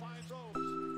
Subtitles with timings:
[0.00, 0.91] finds those.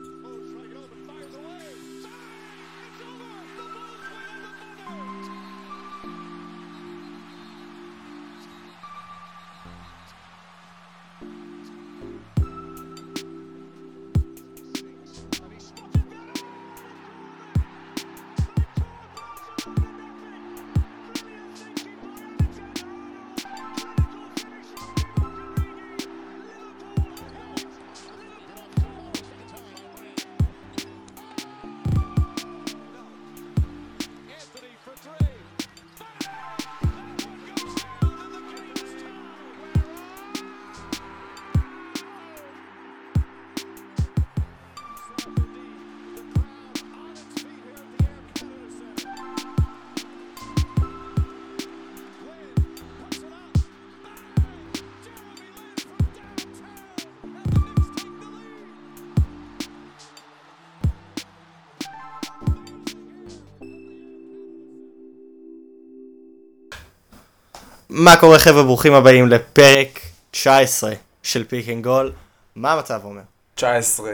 [67.96, 70.00] מה קורה חבר'ה, ברוכים הבאים לפרק
[70.30, 70.92] 19
[71.22, 72.12] של פיק אנד גול.
[72.56, 73.20] מה המצב אומר?
[73.54, 74.12] 19,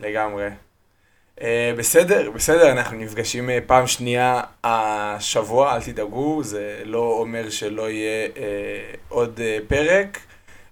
[0.00, 0.48] לגמרי.
[1.38, 1.42] Uh,
[1.78, 8.28] בסדר, בסדר, אנחנו נפגשים uh, פעם שנייה השבוע, אל תדאגו, זה לא אומר שלא יהיה
[8.28, 8.38] uh,
[9.08, 10.18] עוד uh, פרק,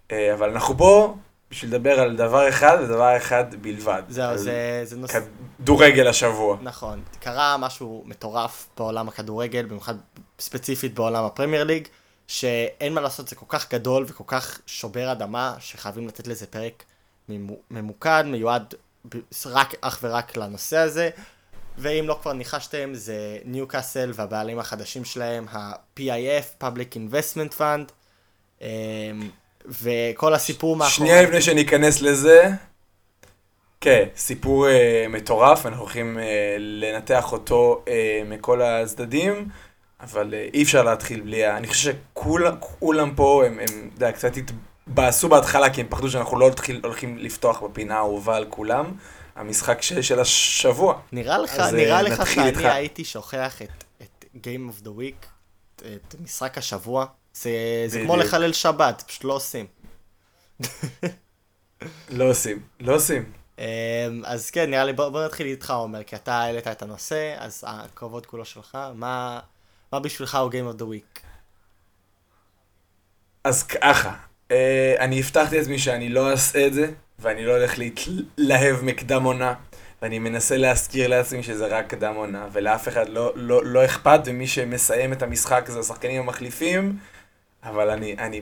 [0.09, 1.17] uh, אבל אנחנו פה
[1.51, 4.03] בשביל לדבר על דבר אחד ודבר אחד בלבד.
[4.09, 5.21] זהו, זה, זה נושא...
[5.59, 6.57] כדורגל השבוע.
[6.63, 9.95] נכון, קרה משהו מטורף בעולם הכדורגל, במיוחד
[10.41, 11.89] ספציפית בעולם הפרמייר ליג.
[12.29, 16.85] שאין מה לעשות, זה כל כך גדול וכל כך שובר אדמה, שחייבים לתת לזה פרק
[17.71, 18.75] ממוקד, מיועד
[19.47, 21.11] רק, אך ורק לנושא הזה.
[21.79, 27.93] ואם לא כבר ניחשתם, זה ניוקאסל והבעלים החדשים שלהם, ה-PIF, Public Investment Fund,
[28.61, 28.69] אמ,
[29.67, 30.97] וכל הסיפור מאחורי...
[30.97, 32.51] שנייה לפני שניכנס לזה,
[33.81, 36.21] כן, סיפור uh, מטורף, אנחנו הולכים uh,
[36.59, 37.89] לנתח אותו uh,
[38.29, 39.49] מכל הצדדים.
[40.01, 41.57] אבל אה, אי אפשר להתחיל בלי ה...
[41.57, 46.39] אני חושב שכולם פה, הם, הם, אתה יודע, קצת התבאסו בהתחלה, כי הם פחדו שאנחנו
[46.39, 48.93] לא התחיל, הולכים לפתוח בפינה האהובה על כולם.
[49.37, 51.01] המשחק ש, של השבוע.
[51.13, 52.61] נראה לך, נראה אה, לך שאני איתך.
[52.65, 55.27] הייתי שוכח את, את Game of the Week,
[55.77, 57.07] את משחק השבוע.
[57.35, 57.51] זה,
[57.87, 59.67] זה כמו לחלל שבת, פשוט לא עושים.
[62.09, 63.33] לא עושים, לא עושים.
[63.59, 63.65] אמ,
[64.25, 67.65] אז כן, נראה לי, בוא, בוא נתחיל איתך, עומר, כי אתה העלית את הנושא, אז
[67.67, 68.79] הכבוד כולו שלך.
[68.95, 69.41] מה...
[69.93, 71.21] מה בשבילך הוא Game of the Week?
[73.45, 74.15] אז ככה,
[74.51, 79.55] אה, אני הבטחתי לעצמי שאני לא אעשה את זה, ואני לא הולך להתלהב מקדם עונה,
[80.03, 84.47] ואני מנסה להזכיר לעצמי שזה רק קדם עונה, ולאף אחד לא, לא, לא אכפת, ומי
[84.47, 86.99] שמסיים את המשחק זה השחקנים המחליפים,
[87.65, 88.41] אבל אני, אני,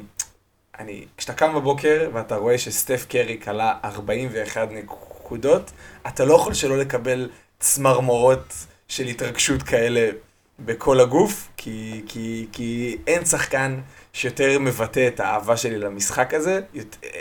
[0.79, 5.71] אני, כשאתה קם בבוקר ואתה רואה שסטף קרי כלה 41 נקודות,
[6.07, 8.55] אתה לא יכול שלא לקבל צמרמורות
[8.89, 10.11] של התרגשות כאלה
[10.59, 13.81] בכל הגוף, כי, כי, כי אין שחקן
[14.13, 16.61] שיותר מבטא את האהבה שלי למשחק הזה,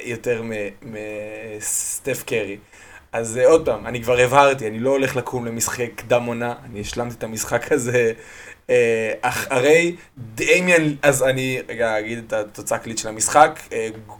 [0.03, 0.43] יותר
[0.81, 2.57] מסטף קרי.
[3.11, 6.79] אז אה, עוד פעם, אני כבר הבהרתי, אני לא הולך לקום למשחק קדם עונה, אני
[6.79, 8.13] השלמתי את המשחק הזה
[8.69, 13.59] אה, אחרי דמיאן, אז אני רגע אגיד את התוצאה הכללית של המשחק,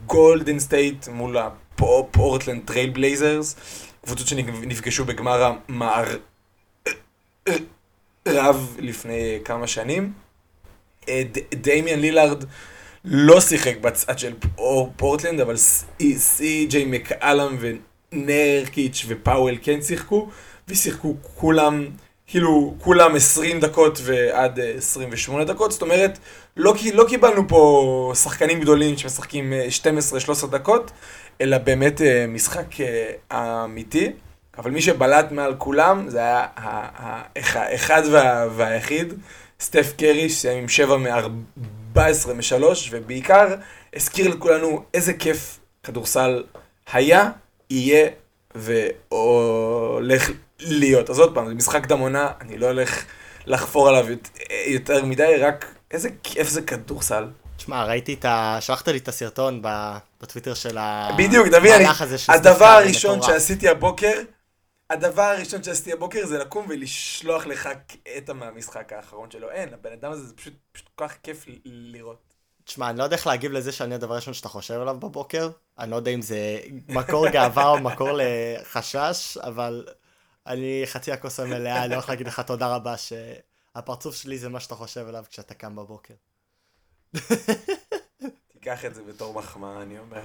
[0.06, 3.56] גולדן סטייט מול הפורטלנד טרייל בלייזרס,
[4.06, 6.06] קבוצות שנפגשו בגמר המער...
[8.28, 10.14] רב לפני כמה שנים.
[11.10, 12.44] אה, דמיאן לילארד
[13.06, 14.34] לא שיחק בצד של
[14.98, 15.56] פורטלנד, אבל
[16.18, 20.30] סי.ג'יי מקאלם ונורקיץ' ופאוול כן שיחקו,
[20.68, 21.88] ושיחקו כולם,
[22.28, 26.20] כאילו, כולם 20 דקות ועד 28 דקות, זאת אומרת,
[26.58, 29.54] לא, לא קיבלנו פה שחקנים גדולים שמשחקים
[30.44, 30.92] 12-13 דקות,
[31.42, 34.12] אלא באמת אה, משחק אה, אמיתי.
[34.58, 36.46] אבל מי שבלט מעל כולם זה היה
[37.36, 39.14] האחד וה, והיחיד,
[39.60, 41.98] סטף קרי, שסיים עם 7 מ-14
[42.34, 43.56] מ-3, ובעיקר
[43.96, 46.44] הזכיר לכולנו איזה כיף כדורסל
[46.94, 47.30] היה,
[47.70, 48.10] יהיה
[48.56, 51.10] והולך להיות.
[51.10, 53.06] אז עוד פעם, זה משחק דמונה, אני לא הולך
[53.46, 54.06] לחפור עליו
[54.68, 57.28] יותר מדי, רק איזה כיף זה כדורסל.
[57.58, 58.58] תשמע, ראיתי את ה...
[58.62, 59.62] שלחת לי את הסרטון
[60.22, 61.10] בטוויטר של ה...
[61.18, 61.86] בדיוק, דוד, אני...
[62.30, 64.14] הדבר הראשון שעשיתי הבוקר,
[64.90, 69.52] הדבר הראשון שעשיתי הבוקר זה לקום ולשלוח לך קטע מהמשחק האחרון שלו.
[69.52, 72.34] אין, הבן אדם הזה זה פשוט, פשוט כל כך כיף לראות.
[72.64, 75.50] תשמע, אני לא יודע איך להגיב לזה שאני הדבר הראשון שאתה חושב עליו בבוקר.
[75.80, 79.88] אני לא יודע אם זה מקור גאווה או מקור לחשש, אבל
[80.48, 84.60] אני חצי הכוס המלאה, אני לא הולך להגיד לך תודה רבה שהפרצוף שלי זה מה
[84.60, 86.14] שאתה חושב עליו כשאתה קם בבוקר.
[88.48, 90.22] תיקח את זה בתור מחמאה, אני אומר.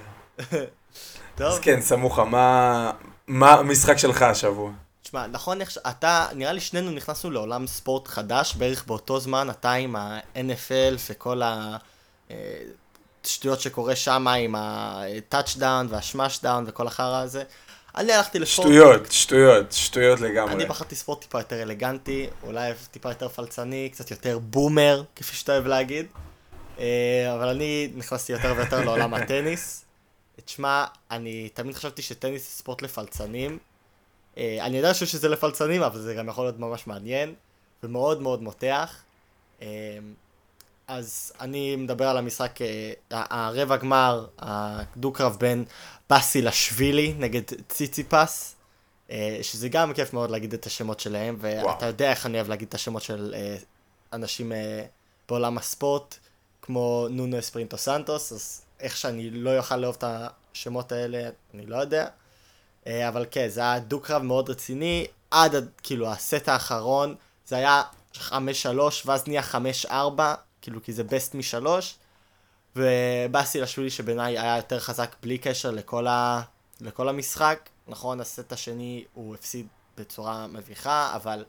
[1.35, 1.47] טוב.
[1.47, 2.91] אז כן, סמוכה, מה...
[3.31, 4.71] מה המשחק שלך השבוע?
[5.03, 5.77] תשמע, נכון איך.
[5.89, 11.41] אתה, נראה לי שנינו נכנסנו לעולם ספורט חדש, בערך באותו זמן, אתה עם ה-NFL וכל
[13.23, 17.43] השטויות שקורה שם עם ה-touchdown וה-smashdown וכל החרא הזה.
[17.95, 18.67] אני הלכתי לספורט...
[18.67, 20.53] שטויות, שטויות, שטויות לגמרי.
[20.53, 25.51] אני בחרתי ספורט טיפה יותר אלגנטי, אולי טיפה יותר פלצני, קצת יותר בומר, כפי שאתה
[25.51, 26.05] אוהב להגיד.
[26.79, 29.80] אה, אבל אני נכנסתי יותר ויותר לעולם הטניס.
[30.51, 33.57] תשמע, אני תמיד חשבתי שטניס זה ספורט לפלצנים.
[34.37, 37.33] אה, אני יודע שזה לפלצנים, אבל זה גם יכול להיות ממש מעניין,
[37.83, 38.95] ומאוד מאוד מותח.
[39.61, 39.67] אה,
[40.87, 42.59] אז אני מדבר על המשחק,
[43.11, 45.65] הרבע גמר, הדו-קרב בין
[46.09, 48.55] באסי לשווילי נגד ציציפס,
[49.41, 51.85] שזה גם כיף מאוד להגיד את השמות שלהם, ואתה וואו.
[51.85, 53.35] יודע איך אני אוהב להגיד את השמות של
[54.13, 54.51] אנשים
[55.29, 56.15] בעולם הספורט.
[56.61, 60.03] כמו נונו אספרינטו סנטוס, אז איך שאני לא אוכל לאהוב את
[60.53, 62.07] השמות האלה, אני לא יודע.
[62.87, 67.83] אה, אבל כן, זה היה דו-קרב מאוד רציני, עד כאילו הסט האחרון, זה היה
[68.15, 68.29] 5-3,
[69.05, 69.41] ואז נהיה
[69.89, 69.93] 5-4,
[70.61, 71.95] כאילו כי זה בסט משלוש,
[72.75, 76.41] ובאסי לשווילי שבעיניי היה יותר חזק בלי קשר לכל, ה...
[76.81, 77.69] לכל המשחק.
[77.87, 79.67] נכון, הסט השני הוא הפסיד
[79.97, 81.45] בצורה מביכה, אבל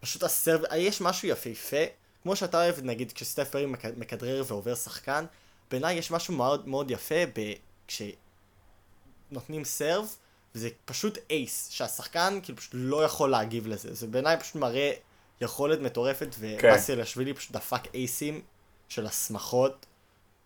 [0.00, 0.60] פשוט הסרב...
[0.76, 1.84] יש משהו יפהפה.
[2.22, 3.66] כמו שאתה אוהב, נגיד, כשסטף פרי
[3.96, 5.24] מכדרר ועובר שחקן,
[5.70, 7.52] בעיניי יש משהו מאוד מאוד יפה ב...
[7.88, 10.16] כשנותנים סרב,
[10.54, 13.94] וזה פשוט ace, שהשחקן כאילו פשוט לא יכול להגיב לזה.
[13.94, 14.92] זה בעיניי פשוט מראה
[15.40, 16.98] יכולת מטורפת, ובאסי כן.
[16.98, 18.40] לשווילי פשוט דפק אייסים
[18.88, 19.86] של הסמכות.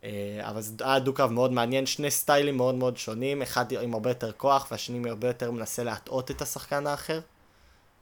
[0.03, 0.09] אה,
[0.43, 4.31] אבל זה היה דו-קרב מאוד מעניין, שני סטיילים מאוד מאוד שונים, אחד עם הרבה יותר
[4.31, 7.19] כוח והשני הרבה יותר מנסה להטעות את השחקן האחר.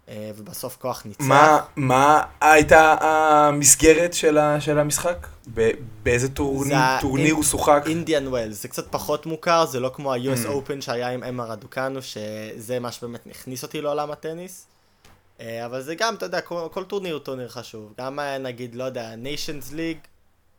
[0.10, 1.26] אה, ובסוף כוח ניצח.
[1.26, 5.28] מה, מה הייתה המסגרת של, ה, של המשחק?
[6.04, 7.84] באיזה טורניר, טורניר הוא שוחק?
[7.86, 10.50] אינדיאן ווילס, זה קצת פחות מוכר, זה לא כמו ה-US mm.
[10.50, 14.68] Open שהיה עם אמה רדוקאנו, שזה מה שבאמת הכניס אותי לעולם הטניס.
[15.40, 17.94] אה, אבל זה גם, אתה יודע, כל, כל טורניר הוא טורניר חשוב.
[17.98, 19.98] גם נגיד, לא יודע, Nations League,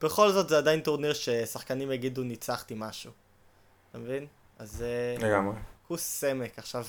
[0.03, 3.11] בכל זאת זה עדיין טורניר ששחקנים יגידו ניצחתי משהו.
[3.91, 4.26] אתה מבין?
[4.58, 4.82] אז...
[4.82, 5.55] אה, לגמרי.
[5.88, 6.85] כוס סמק, עכשיו...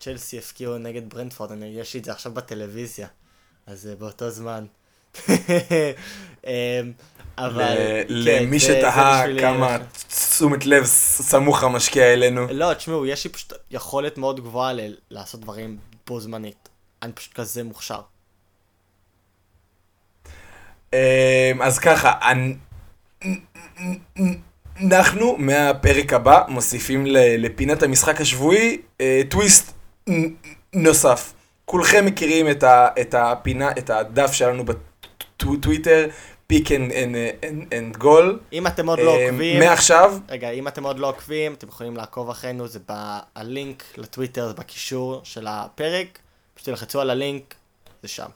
[0.00, 3.08] צ'לסי הבקיעו נגד ברנטפורד, אני, יש לי את זה עכשיו בטלוויזיה,
[3.66, 4.66] אז uh, באותו זמן.
[5.16, 5.28] um,
[7.38, 7.76] אבל...
[7.76, 9.78] כן, למי שתהה כמה
[10.08, 12.46] תשומת לב סמוך המשקיע אלינו.
[12.50, 14.72] לא, תשמעו, יש לי פשוט יכולת מאוד גבוהה
[15.10, 16.68] לעשות דברים בו זמנית.
[17.02, 18.00] אני פשוט כזה מוכשר.
[20.92, 20.98] אמ,
[21.62, 22.12] אז ככה,
[24.80, 27.04] אנחנו מהפרק הבא מוסיפים
[27.38, 29.77] לפינת המשחק השבועי אה, טוויסט
[30.74, 31.32] נוסף.
[31.64, 36.06] כולכם מכירים את, ה, את הפינה, את הדף שלנו בטוויטר,
[36.46, 36.68] Pick
[37.72, 38.40] and Goal.
[38.52, 39.60] אם אתם עוד לא אה, עוקבים...
[39.60, 40.18] מעכשיו.
[40.28, 45.20] רגע, אם אתם עוד לא עוקבים, אתם יכולים לעקוב אחרינו, זה בלינק לטוויטר, זה בקישור
[45.24, 46.18] של הפרק.
[46.54, 47.54] פשוט תלחצו על הלינק,
[48.02, 48.28] זה שם.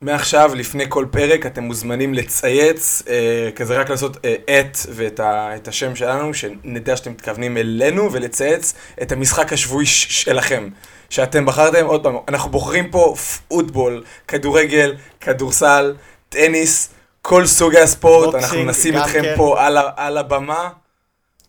[0.00, 4.62] מעכשיו, לפני כל פרק, אתם מוזמנים לצייץ, אה, כזה רק לעשות את אה,
[4.94, 10.68] ואת ה, את השם שלנו, שנדע שאתם מתכוונים אלינו, ולצייץ את המשחק השבועי שלכם,
[11.10, 11.86] שאתם בחרתם.
[11.86, 13.14] עוד פעם, אנחנו בוחרים פה
[13.48, 15.96] פוטבול, כדורגל, כדורסל,
[16.28, 19.34] טניס, כל סוגי הספורט, בוקסינג, אנחנו נשים אתכם כן.
[19.36, 20.70] פה על, על הבמה.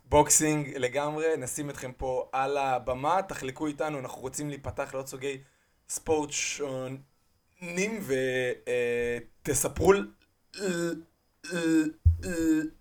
[0.09, 5.37] בוקסינג לגמרי, נשים אתכם פה על הבמה, תחלקו איתנו, אנחנו רוצים להיפתח לעוד סוגי
[5.89, 6.97] ספורט שון.
[7.61, 8.03] נים
[9.43, 9.93] ותספרו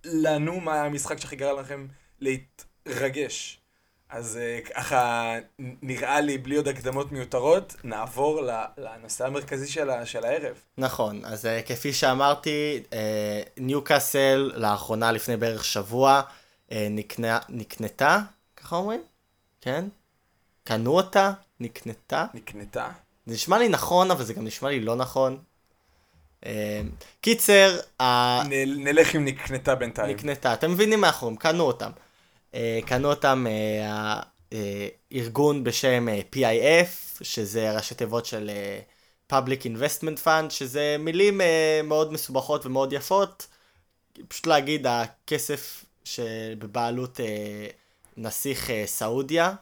[0.04, 1.87] לנו מה המשחק שהכי גרם לכם
[2.21, 3.61] להתרגש.
[4.09, 8.40] אז אה, ככה נראה לי, בלי עוד הקדמות מיותרות, נעבור
[8.76, 9.90] לנושא המרכזי של,
[10.25, 10.56] הערב.
[10.78, 16.23] נכון, אז אה, כפי שאמרתי, אה, ניוקאסל לאחרונה, לפני בערך שבוע,
[16.71, 18.18] נקנה, נקנתה,
[18.56, 19.02] ככה אומרים?
[19.61, 19.85] כן?
[20.64, 21.33] קנו אותה?
[21.61, 22.26] נקנתה?
[22.35, 22.88] נקנתה.
[23.26, 25.38] זה נשמע לי נכון, אבל זה גם נשמע לי לא נכון.
[26.47, 26.80] אה,
[27.21, 27.78] קיצר,
[28.76, 30.16] נלך עם נקנתה בינתיים.
[30.16, 31.90] נקנתה, אתם מבינים מה אנחנו קנו אותם.
[32.54, 33.47] אה, קנו אותם
[35.12, 38.50] ארגון בשם אה, PIF, שזה ראשי תיבות של
[39.33, 41.40] Public Investment Fund, שזה מילים
[41.85, 43.47] מאוד מסובכות ומאוד יפות.
[44.28, 47.21] פשוט להגיד, הכסף שבבעלות
[48.16, 49.52] נסיך סעודיה.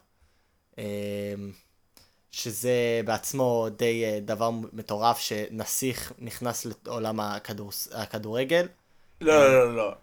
[2.35, 8.69] שזה בעצמו די אה, דבר מטורף שנסיך נכנס לעולם הכדור, הכדורגל.
[9.21, 9.95] לא, לא, לא, לא.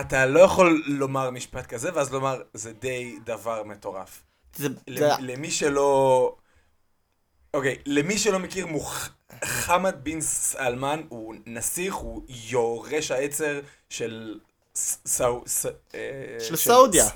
[0.00, 4.22] אתה לא יכול לומר משפט כזה, ואז לומר, זה די דבר מטורף.
[4.56, 4.68] זה...
[5.18, 6.34] למי שלא...
[7.54, 14.38] אוקיי, למי שלא מכיר, מוחמד בן סלמן הוא נסיך, הוא יורש העצר של
[16.40, 17.08] של סעודיה.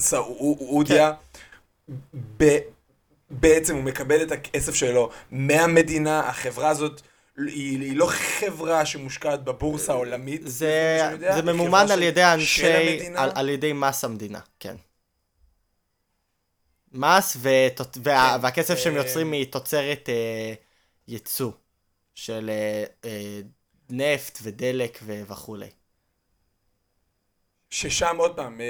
[3.32, 7.00] בעצם הוא מקבל את הכסף שלו מהמדינה, החברה הזאת
[7.36, 10.40] היא, היא לא חברה שמושקעת בבורסה העולמית.
[10.44, 10.98] זה,
[11.34, 14.76] זה ממומן על ידי אנשי, על, על ידי מס המדינה, כן.
[16.92, 20.54] מס ותות, וה, כן, והכסף שהם אה, יוצרים מתוצרת אה,
[21.08, 21.50] ייצוא
[22.14, 23.40] של אה, אה,
[23.90, 25.68] נפט ודלק ו, וכולי.
[27.72, 28.60] ששם עוד פעם,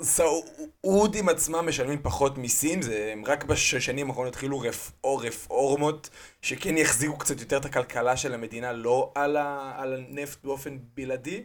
[0.00, 6.10] הסעודים עצמם משלמים פחות מיסים, זה הם רק בשנים האחרונות התחילו רפ, או רפורמות
[6.42, 11.44] שכן יחזיקו קצת יותר את הכלכלה של המדינה, לא על, ה, על הנפט באופן בלעדי,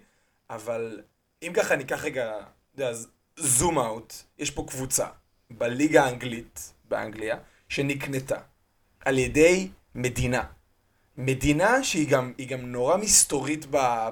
[0.50, 1.02] אבל
[1.44, 2.32] אם ככה ניקח רגע,
[2.76, 2.98] אתה יודע,
[3.40, 5.08] זום אאוט, יש פה קבוצה
[5.50, 7.38] בליגה האנגלית, באנגליה,
[7.70, 8.38] שנקנתה
[9.06, 10.44] על ידי מדינה.
[11.18, 13.66] מדינה שהיא גם, גם נורא מסתורית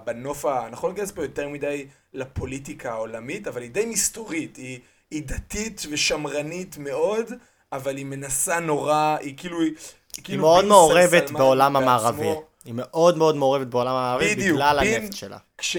[0.06, 0.66] בנוף ה...
[0.66, 4.56] אני יכול להיכנס פה יותר מדי לפוליטיקה העולמית, אבל היא די מסתורית.
[4.58, 4.80] היא,
[5.12, 7.32] היא דתית ושמרנית מאוד,
[7.72, 9.62] אבל היא מנסה נורא, היא כאילו...
[9.62, 9.74] היא,
[10.18, 11.90] היא כאילו מאוד מעורבת בעולם בעצמו.
[11.90, 12.34] המערבי.
[12.66, 15.38] היא מאוד מאוד מעורבת בעולם המערבי בדיוק, בגלל בין, הנפט שלה.
[15.58, 15.78] כש...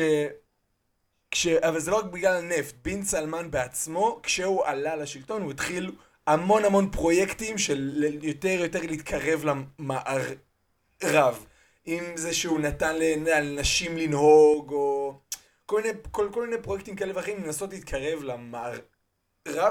[1.31, 1.47] כש...
[1.47, 5.93] אבל זה לא רק בגלל הנפט, בין סלמן בעצמו, כשהוא עלה לשלטון, הוא התחיל
[6.26, 9.45] המון המון פרויקטים של יותר יותר להתקרב
[11.05, 11.47] למערב.
[11.87, 15.15] אם זה שהוא נתן לנשים לנהוג, או
[15.67, 18.81] כל מיני, כל, כל מיני פרויקטים כאלה ואחרים, לנסות להתקרב למערב,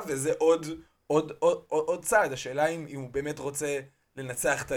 [0.07, 0.65] וזה עוד,
[1.07, 2.33] עוד, עוד, עוד, עוד צעד.
[2.33, 3.79] השאלה אם, אם הוא באמת רוצה
[4.15, 4.71] לנצח את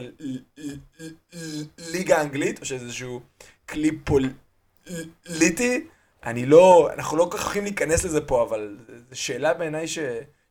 [1.78, 3.20] הליגה האנגלית, או שזה איזשהו
[3.68, 5.86] כלי פוליטי.
[6.24, 8.78] אני לא, אנחנו לא כל כך יכולים להיכנס לזה פה, אבל
[9.10, 9.98] זו שאלה בעיניי ש,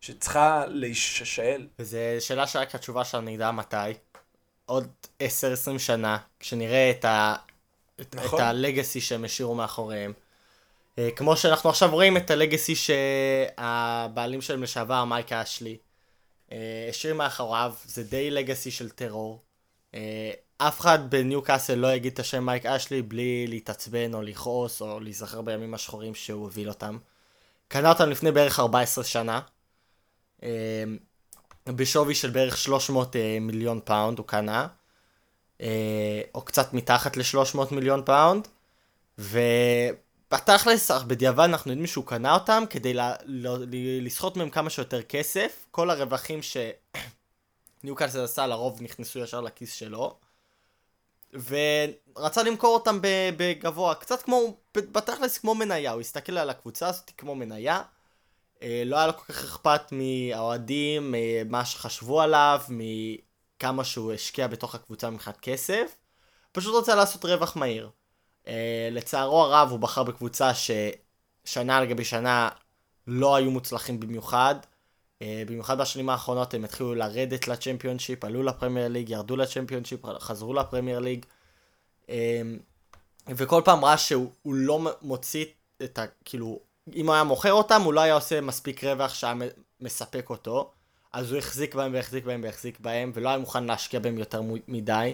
[0.01, 1.67] שצריכה להישאל.
[1.79, 3.77] וזו שאלה שרק התשובה שלנו נדע מתי.
[4.65, 4.87] עוד
[5.19, 5.23] 10-20
[5.77, 7.35] שנה, כשנראה את, ה...
[8.15, 8.39] נכון.
[8.39, 10.13] את הלגאסי שהם השאירו מאחוריהם.
[10.97, 15.77] אה, כמו שאנחנו עכשיו רואים את ה legacy שהבעלים שלהם לשעבר, מייק אשלי,
[16.51, 19.41] אה, השאיר מאחוריו, זה די legacy של טרור.
[19.93, 24.81] אה, אף אחד בניו קאסל לא יגיד את השם מייק אשלי בלי להתעצבן או לכעוס
[24.81, 26.97] או להיזכר בימים השחורים שהוא הוביל אותם.
[27.67, 29.41] קנה אותם לפני בערך 14 שנה.
[31.69, 34.67] בשווי של בערך 300 מיליון פאונד הוא קנה.
[36.35, 38.47] או קצת מתחת ל-300 מיליון פאונד.
[39.19, 39.39] ו...
[40.33, 42.93] בתכלס, בדיעבד אנחנו יודעים שהוא קנה אותם כדי
[44.01, 45.65] לסחוט מהם כמה שיותר כסף.
[45.71, 46.39] כל הרווחים
[47.83, 50.17] שניוקאסל עשה לרוב נכנסו ישר לכיס שלו.
[51.33, 52.99] ורצה למכור אותם
[53.37, 57.81] בגבוה, קצת כמו, בתכלס כמו מניה, הוא הסתכל על הקבוצה הזאת כמו מניה.
[58.63, 64.47] אה, לא היה לו כל כך אכפת מהאוהדים, אה, מה שחשבו עליו, מכמה שהוא השקיע
[64.47, 65.95] בתוך הקבוצה מבחינת כסף.
[66.51, 67.89] פשוט רוצה לעשות רווח מהיר.
[68.43, 68.47] Uh,
[68.91, 72.49] לצערו הרב הוא בחר בקבוצה ששנה על גבי שנה
[73.07, 74.55] לא היו מוצלחים במיוחד.
[75.23, 81.25] במיוחד בשנים האחרונות הם התחילו לרדת לצ'מפיונשיפ, עלו לפרמייר ליג, ירדו לצ'מפיונשיפ, חזרו לפרמייר ליג.
[83.27, 85.45] וכל פעם ראה שהוא לא מוציא
[85.83, 86.05] את ה...
[86.25, 86.59] כאילו,
[86.95, 89.33] אם הוא היה מוכר אותם, הוא לא היה עושה מספיק רווח שהיה
[89.81, 90.71] מספק אותו.
[91.13, 95.13] אז הוא החזיק בהם והחזיק בהם והחזיק בהם, ולא היה מוכן להשקיע בהם יותר מדי.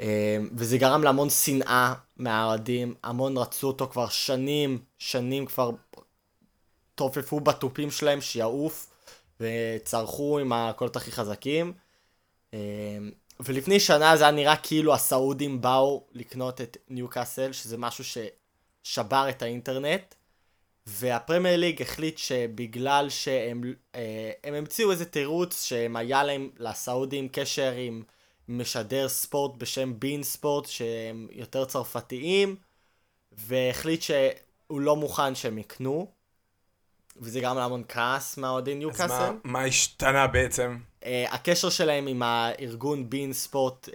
[0.00, 5.70] אה, וזה גרם להמון שנאה מהאוהדים, המון רצו אותו כבר שנים, שנים כבר
[6.94, 8.86] תופפו בתופים שלהם שיעוף,
[9.40, 11.72] וצרחו עם הקולות הכי חזקים.
[12.54, 12.58] אה,
[13.40, 18.04] ולפני שנה זה היה נראה כאילו הסעודים באו לקנות את ניו קאסל, שזה משהו
[18.84, 20.14] ששבר את האינטרנט.
[20.86, 23.62] והפרמייר ליג החליט שבגלל שהם
[23.94, 28.02] אה, הם המציאו איזה תירוץ שהם היה להם לסעודים קשר עם
[28.48, 32.56] משדר ספורט בשם בין ספורט שהם יותר צרפתיים
[33.32, 36.10] והחליט שהוא לא מוכן שהם יקנו
[37.16, 39.04] וזה גרם להמון כעס מהאוהדים ניוקאסל.
[39.04, 40.78] אז מה, מה השתנה בעצם?
[41.00, 43.92] Uh, הקשר שלהם עם הארגון בין ספורט uh,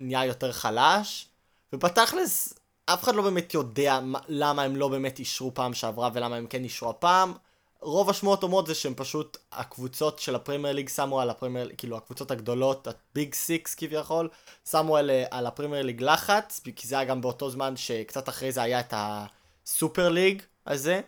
[0.00, 1.28] נהיה יותר חלש
[1.72, 2.57] ובתכלס
[2.94, 6.64] אף אחד לא באמת יודע למה הם לא באמת אישרו פעם שעברה ולמה הם כן
[6.64, 7.32] אישרו הפעם.
[7.80, 12.30] רוב השמועות אומרות זה שהם פשוט, הקבוצות של הפרמייר ליג שמו על הפרמייר, כאילו הקבוצות
[12.30, 14.28] הגדולות, ה Big Six כביכול,
[14.70, 18.62] שמו על, על הפרמייר ליג לחץ, כי זה היה גם באותו זמן שקצת אחרי זה
[18.62, 21.00] היה את הסופר ליג הזה,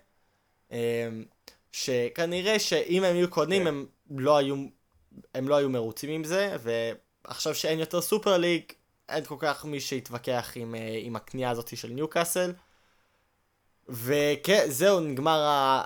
[0.70, 0.76] אמ,
[1.72, 3.68] שכנראה שאם הם היו קודמים כן.
[3.68, 4.56] הם לא היו,
[5.34, 8.62] הם לא היו מרוצים עם זה, ועכשיו שאין יותר סופר ליג,
[9.10, 12.52] אין כל כך מי שיתווכח עם, אה, עם הקנייה הזאת של ניוקאסל.
[14.68, 15.40] זהו, נגמר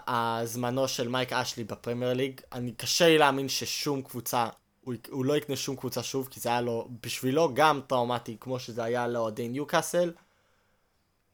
[0.07, 2.41] הזמנו של מייק אשלי בפרמייר ליג.
[2.53, 4.47] אני קשה לי להאמין ששום קבוצה,
[4.81, 8.59] הוא, הוא לא יקנה שום קבוצה שוב, כי זה היה לו, בשבילו גם טראומטי, כמו
[8.59, 10.13] שזה היה לאוהדי ניוקאסל.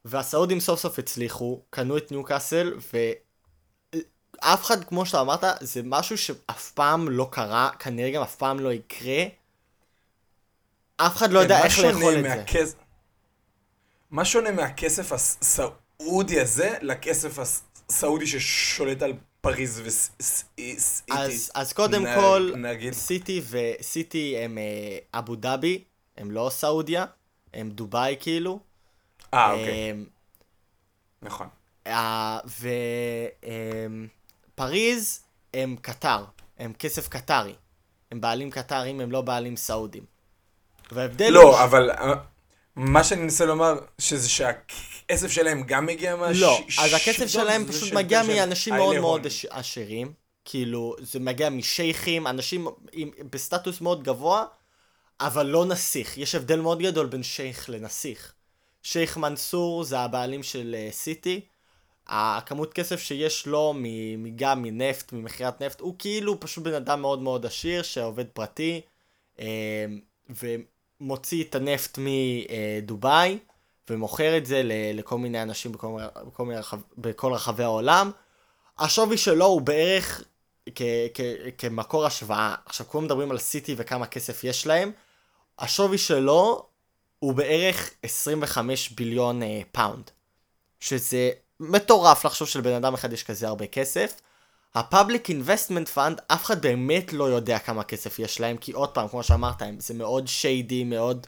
[0.05, 6.71] והסעודים סוף סוף הצליחו, קנו את ניוקאסל, ואף אחד, כמו שאתה אמרת, זה משהו שאף
[6.71, 9.40] פעם לא קרה, כנראה גם אף פעם לא יקרה.
[11.07, 12.75] אף אחד לא יודע איך לאכול את זה.
[14.11, 17.39] מה שונה מהכסף הסעודי הזה לכסף
[17.89, 20.77] הסעודי ששולט על פריז וסיטי?
[21.11, 22.93] אז, אז קודם נ- כל, נגיד.
[22.93, 25.83] סיטי וסיטי הם אה, אבו דאבי,
[26.17, 27.05] הם לא סעודיה,
[27.53, 28.59] הם דובאי כאילו.
[29.33, 30.05] אה, אוקיי, אמ,
[31.21, 31.47] נכון.
[34.55, 35.19] ופריז
[35.53, 36.25] הם קטר,
[36.59, 37.53] הם כסף קטרי.
[38.11, 40.03] הם בעלים קטרים, הם לא בעלים סעודים.
[40.91, 41.43] וההבדל הוא...
[41.43, 42.13] לא, אבל אה,
[42.75, 46.31] מה שאני מנסה לומר, שזה שהכסף שלהם גם מגיע מה...
[46.31, 49.25] לא, ש- אז הכסף שלטון, שלהם פשוט של- מגיע מאנשים מאוד מאוד הון.
[49.27, 50.13] עש- עשירים.
[50.45, 54.45] כאילו, זה מגיע משייחים, אנשים עם, בסטטוס מאוד גבוה,
[55.21, 56.17] אבל לא נסיך.
[56.17, 58.33] יש הבדל מאוד גדול בין שייח לנסיך.
[58.83, 61.41] שייח מנסור זה הבעלים של אה, סיטי.
[62.07, 63.73] הכמות כסף שיש לו
[64.35, 68.81] גם מנפט, ממכירת נפט, הוא כאילו פשוט בן אדם מאוד מאוד עשיר שעובד פרטי,
[69.39, 69.45] אה,
[71.01, 73.37] ומוציא את הנפט מדובאי,
[73.89, 74.61] ומוכר את זה
[74.93, 78.11] לכל מיני אנשים בכל, בכל, מיני רחב, בכל רחבי העולם.
[78.79, 80.23] השווי שלו הוא בערך
[81.57, 82.55] כמקור השוואה.
[82.65, 84.91] עכשיו כולם מדברים על סיטי וכמה כסף יש להם.
[85.59, 86.65] השווי שלו
[87.19, 90.11] הוא בערך 25 billion אה, פאונד.
[90.79, 94.21] שזה מטורף לחשוב שלבן אדם אחד יש כזה הרבה כסף.
[94.75, 99.07] ה-Public Investment Fund, אף אחד באמת לא יודע כמה כסף יש להם, כי עוד פעם,
[99.07, 101.27] כמו שאמרת, הם- זה מאוד שיידי, מאוד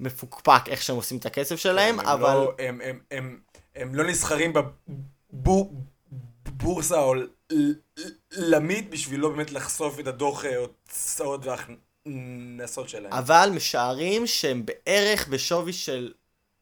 [0.00, 2.34] מפוקפק איך שהם עושים את הכסף שלהם, הם אבל...
[2.34, 3.40] לא- הם- הם- הם-
[3.76, 4.52] הם לא נסחרים
[5.32, 13.12] בבורסה העולמית בשביל לא באמת לחשוף את הדוח אה, הוצאות והכנסות שלהם.
[13.12, 16.12] אבל משערים שהם בערך בשווי של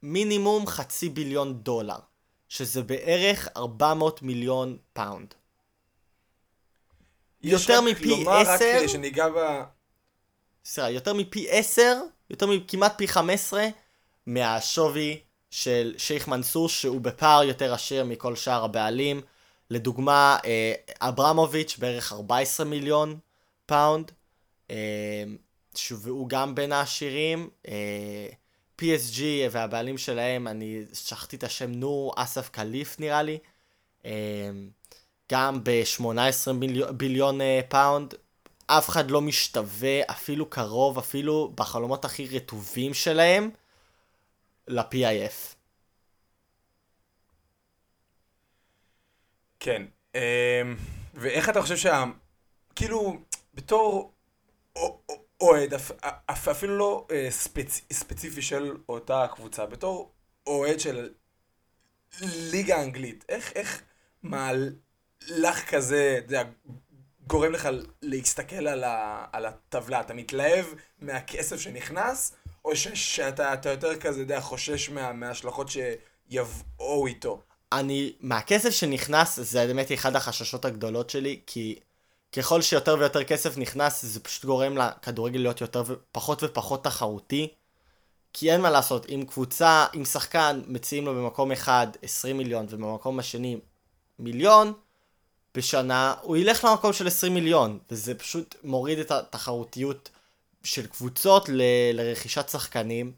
[0.02, 1.98] מינימום חצי billion דולר,
[2.48, 5.34] שזה בערך 400 מיליון pound.
[7.42, 8.78] יותר מפי לומר, רק עשר?
[8.78, 9.62] כדי שניגע ב...
[10.64, 11.98] סליחה, יותר מפי 10,
[12.30, 13.66] יותר מכמעט פי 15
[14.26, 15.20] מהשווי
[15.50, 19.20] של שייח' מנסור שהוא בפער יותר עשיר מכל שאר הבעלים.
[19.70, 23.18] לדוגמה, אה, אברמוביץ' בערך 14 מיליון
[23.66, 24.12] pound,
[24.70, 25.24] אה,
[25.74, 27.50] שהוא גם בין העשירים.
[27.68, 28.28] אה,
[28.80, 29.20] PSG
[29.50, 33.38] והבעלים שלהם, אני שכחתי את השם, נאסר אל-חליפי נראה לי.
[35.32, 36.52] גם ב-18
[36.92, 38.14] billion, אה, pound.
[38.66, 43.50] אף אחד לא משתווה, אפילו קרוב, אפילו בחלומות הכי רטובים שלהם,
[44.68, 45.54] ל-PIF.
[49.60, 49.82] כן.
[50.14, 50.20] אמ,
[51.14, 52.04] ואיך אתה חושב שה...
[52.76, 53.16] כאילו,
[53.54, 54.12] בתור
[55.40, 57.80] אוהד, אפ- אפ- אפילו לא אה, ספצ...
[57.92, 60.12] ספציפי של אותה קבוצה, בתור
[60.46, 61.10] אוהד של
[62.22, 63.82] ליגה אנגלית, איך, איך
[65.30, 66.42] מהלך כזה, אתה יודע,
[67.26, 67.68] גורם לך
[68.02, 69.24] להסתכל על, ה...
[69.32, 70.00] על הטבלה?
[70.00, 70.66] אתה מתלהב
[71.00, 72.32] מהכסף שנכנס,
[72.64, 72.88] או ש...
[72.88, 75.12] שאתה אתה יותר כזה, אתה יודע, חושש מה...
[75.12, 77.40] מההשלכות שיבואו איתו?
[77.72, 81.78] אני, מהכסף שנכנס, זה באמת אחד החששות הגדולות שלי, כי
[82.32, 87.48] ככל שיותר ויותר כסף נכנס, זה פשוט גורם לכדורגל להיות יותר ופחות ופחות תחרותי.
[88.32, 93.18] כי אין מה לעשות, אם קבוצה, אם שחקן מציעים לו במקום אחד 20 מיליון ובמקום
[93.18, 93.58] השני
[94.18, 94.72] מיליון
[95.58, 100.10] בשנה, הוא ילך למקום של 20 מיליון, וזה פשוט מוריד את התחרותיות
[100.62, 103.12] של קבוצות ל- לרכישת שחקנים.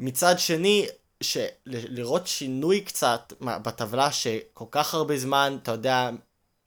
[0.00, 0.86] מצד שני,
[1.20, 6.10] של- לראות שינוי קצת בטבלה שכל כך הרבה זמן, אתה יודע,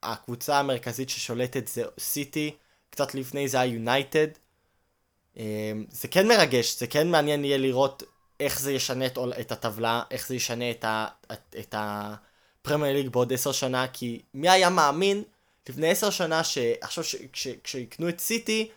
[0.04, 2.56] הקבוצה המרכזית ששולטת זה סיטי,
[2.90, 4.28] קצת לפני זה היה יונייטד.
[5.92, 8.04] זה כן מרגש, זה כן מעניין יהיה לראות
[8.40, 11.76] איך זה ישנה את, את הטבלה, איך זה ישנה את, ה, את, את
[12.70, 15.24] הפרמייר ליג בעוד עשר שנה, כי מי היה מאמין
[15.70, 17.04] לפני עשר שנה שעכשיו
[17.64, 18.70] כשיקנו את סיטי,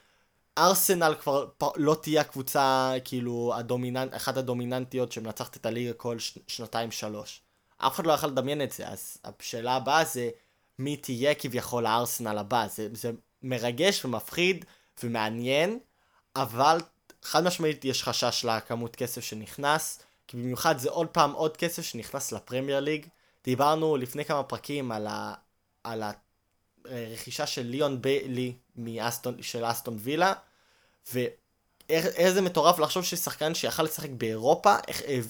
[0.58, 6.90] ארסנל כבר לא תהיה הקבוצה, כאילו, הדומיננט, אחת הדומיננטיות שמנצחת את הליגה כל ש- שנתיים
[6.90, 7.40] שלוש.
[7.78, 10.30] אף אחד לא יכול לדמיין את זה, אז השאלה הבאה זה
[10.78, 12.66] מי תהיה כביכול הארסנל הבא.
[12.74, 14.64] זה, זה מרגש ומפחיד
[15.02, 15.78] ומעניין,
[16.36, 16.78] אבל
[17.22, 22.32] חד משמעית יש חשש לכמות כסף שנכנס, כי במיוחד זה עוד פעם עוד כסף שנכנס
[22.32, 23.06] לפרמייר ליג.
[23.44, 25.34] דיברנו לפני כמה פרקים על, ה,
[25.84, 26.02] על
[26.84, 30.32] הרכישה של ליאון ביילי מאסטון, של אסטון וילה,
[31.12, 34.76] ואיזה מטורף לחשוב ששחקן שיכל לשחק באירופה,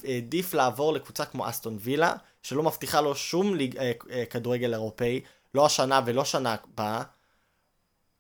[0.05, 5.21] העדיף לעבור לקבוצה כמו אסטון וילה, שלא מבטיחה לו שום ליג, אה, אה, כדורגל אירופאי,
[5.55, 7.03] לא השנה ולא שנה הבאה,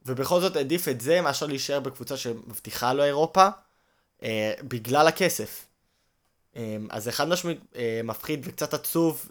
[0.07, 3.48] ובכל זאת העדיף את זה מאשר להישאר בקבוצה שמבטיחה לו אירופה,
[4.22, 5.66] אה, בגלל הכסף.
[6.57, 9.29] אמ, אז זה חד משמעית אה, מפחיד וקצת עצוב,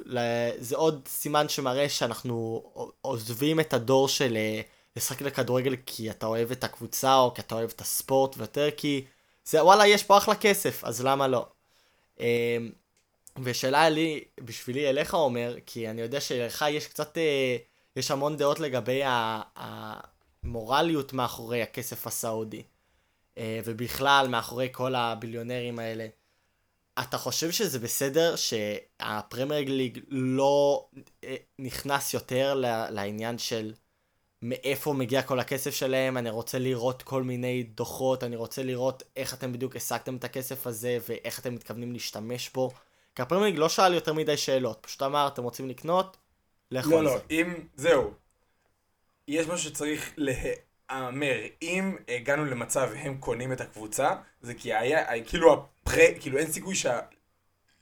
[0.58, 2.64] זה עוד סימן שמראה שאנחנו
[3.02, 4.62] עוזבים את הדור של אה,
[4.96, 9.06] לשחק לכדורגל כי אתה אוהב את הקבוצה או כי אתה אוהב את הספורט ויותר כי
[9.46, 11.46] זה וואלה יש פה אחלה כסף אז למה לא.
[12.20, 12.26] אמ,
[13.44, 17.58] ושאלה לי, בשבילי אליך אומר, כי אני יודע שלך יש קצת, אה,
[17.96, 19.02] יש המון דעות לגבי
[19.56, 22.64] המורליות מאחורי הכסף הסעודי.
[23.66, 26.08] ובכלל מאחורי כל הביליונרים האלה.
[27.02, 30.88] אתה חושב שזה בסדר שהפרמייר ליג לא
[31.24, 32.54] אה, נכנס יותר
[32.90, 33.74] לעניין של
[34.42, 39.34] מאיפה מגיע כל הכסף שלהם, אני רוצה לראות כל מיני דוחות, אני רוצה לראות איך
[39.34, 42.72] אתם בדיוק השגתם את הכסף הזה ואיך אתם מתכוונים להשתמש בו.
[43.16, 46.18] כי הפרמייר ליג לא שאל יותר מדי שאלות, פשוט אמר, אתם רוצים לקנות?
[46.72, 47.24] לכו לא, על לא, זה.
[47.32, 48.12] אם, זהו.
[49.28, 51.38] יש משהו שצריך להיאמר.
[51.62, 56.76] אם הגענו למצב והם קונים את הקבוצה, זה כי היה, כאילו פרה, כאילו אין סיכוי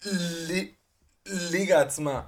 [0.04, 2.22] שהליגה עצמה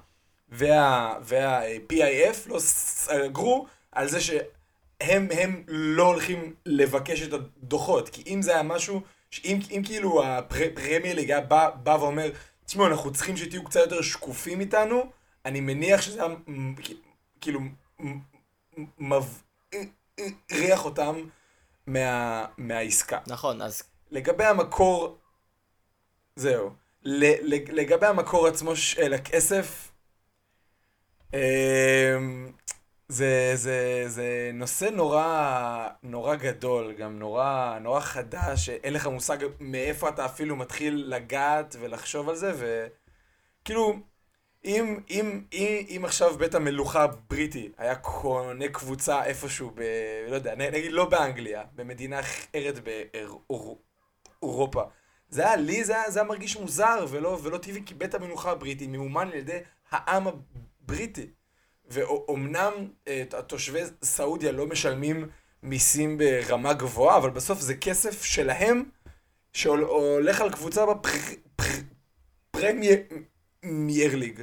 [0.48, 8.08] וה, וה-PIF לא סגרו על זה שהם הם לא הולכים לבקש את הדוחות.
[8.08, 9.00] כי אם זה היה משהו,
[9.44, 12.30] אם, אם כאילו הפרמייר ליגה בא, בא ואומר,
[12.66, 15.02] תשמעו, אנחנו צריכים שתהיו קצת יותר שקופים איתנו,
[15.44, 16.34] אני מניח שזה היה
[17.40, 17.60] כאילו
[18.98, 21.16] מבריח אותם
[21.86, 23.18] מה, מהעסקה.
[23.26, 23.82] נכון, אז...
[24.10, 25.18] לגבי המקור
[26.36, 26.70] זהו.
[27.02, 29.92] לגבי המקור עצמו של הכסף,
[31.34, 32.52] אמ,
[33.08, 40.08] זה, זה, זה נושא נורא, נורא גדול, גם נורא, נורא חדש, אין לך מושג מאיפה
[40.08, 43.94] אתה אפילו מתחיל לגעת ולחשוב על זה, וכאילו,
[44.64, 49.82] אם, אם, אם, אם עכשיו בית המלוכה הבריטי היה קונה קבוצה איפשהו ב...
[50.28, 54.82] לא יודע, נגיד לא באנגליה, במדינה אחרת באירופה,
[55.32, 58.50] זה היה, לי זה היה, זה היה מרגיש מוזר ולא, ולא טבעי, כי בית המנוחה
[58.50, 59.58] הבריטי ממומן על ידי
[59.90, 61.26] העם הבריטי.
[61.88, 62.72] ואומנם
[63.08, 65.28] אה, תושבי סעודיה לא משלמים
[65.62, 68.82] מיסים ברמה גבוהה, אבל בסוף זה כסף שלהם,
[69.52, 70.84] שהולך על קבוצה
[72.54, 74.42] בפרמייר ליג.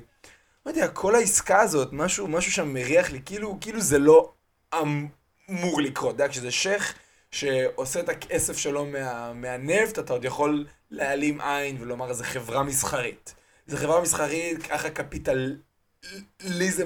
[0.65, 4.34] לא יודע, כל העסקה הזאת, משהו, משהו שם מריח לי, כאילו, כאילו זה לא
[4.82, 6.15] אמור לקרות.
[6.15, 6.93] אתה יודע, כשזה שייח
[7.32, 13.36] שעושה את הכסף שלו מה, מהנפט, אתה עוד יכול להעלים עין ולומר איזה חברה מסחרית.
[13.67, 15.60] זו חברה מסחרית, ככה קפיטליזם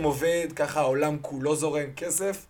[0.03, 2.45] עובד, ככה העולם כולו זורם כסף,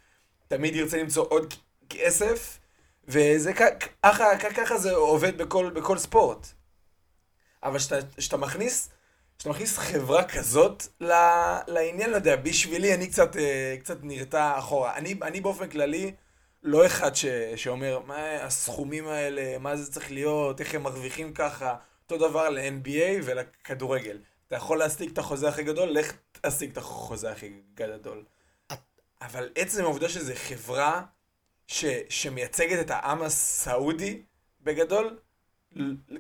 [0.48, 1.54] תמיד ירצה למצוא עוד
[1.90, 2.60] כסף,
[3.08, 6.48] וזה ככה, ככה זה עובד בכל, בכל ספורט.
[7.64, 7.80] אבל
[8.18, 8.90] כשאתה מכניס,
[9.38, 10.84] כשאתה מכניס חברה כזאת
[11.68, 14.96] לעניין, לא יודע, בשבילי אני קצת, אה, קצת נרתע אחורה.
[14.96, 16.14] אני, אני באופן כללי,
[16.64, 21.76] לא אחד ש, שאומר, מה הסכומים האלה, מה זה צריך להיות, איך הם מרוויחים ככה,
[22.04, 24.18] אותו דבר ל-NBA ולכדורגל.
[24.48, 28.24] אתה יכול להשיג את החוזה הכי גדול, לך תשיג את החוזה הכי גדול.
[29.22, 31.02] אבל עצם העובדה שזו חברה
[31.68, 34.22] ש, שמייצגת את העם הסעודי,
[34.62, 35.20] בגדול,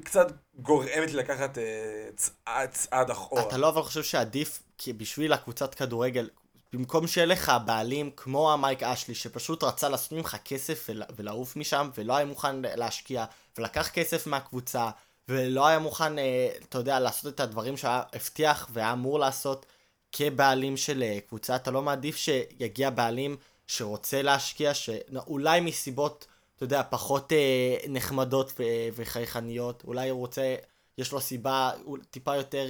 [0.03, 3.47] קצת גורמת לי לקחת אה, צעד אחורה.
[3.47, 6.29] אתה לא אבל חושב שעדיף, כי בשביל הקבוצת כדורגל,
[6.73, 12.15] במקום שיהיה לך בעלים כמו המייק אשלי, שפשוט רצה לעשות ממך כסף ולעוף משם, ולא
[12.15, 13.25] היה מוכן להשקיע,
[13.57, 14.89] ולקח כסף מהקבוצה,
[15.29, 19.65] ולא היה מוכן, אה, אתה יודע, לעשות את הדברים שהבטיח והיה אמור לעשות
[20.12, 26.81] כבעלים של אה, קבוצה, אתה לא מעדיף שיגיע בעלים שרוצה להשקיע, שאולי מסיבות, אתה יודע,
[26.89, 28.53] פחות אה, נחמדות
[28.95, 30.55] וחייכניות, אולי הוא רוצה,
[30.97, 31.71] יש לו סיבה
[32.12, 32.67] טיפה יותר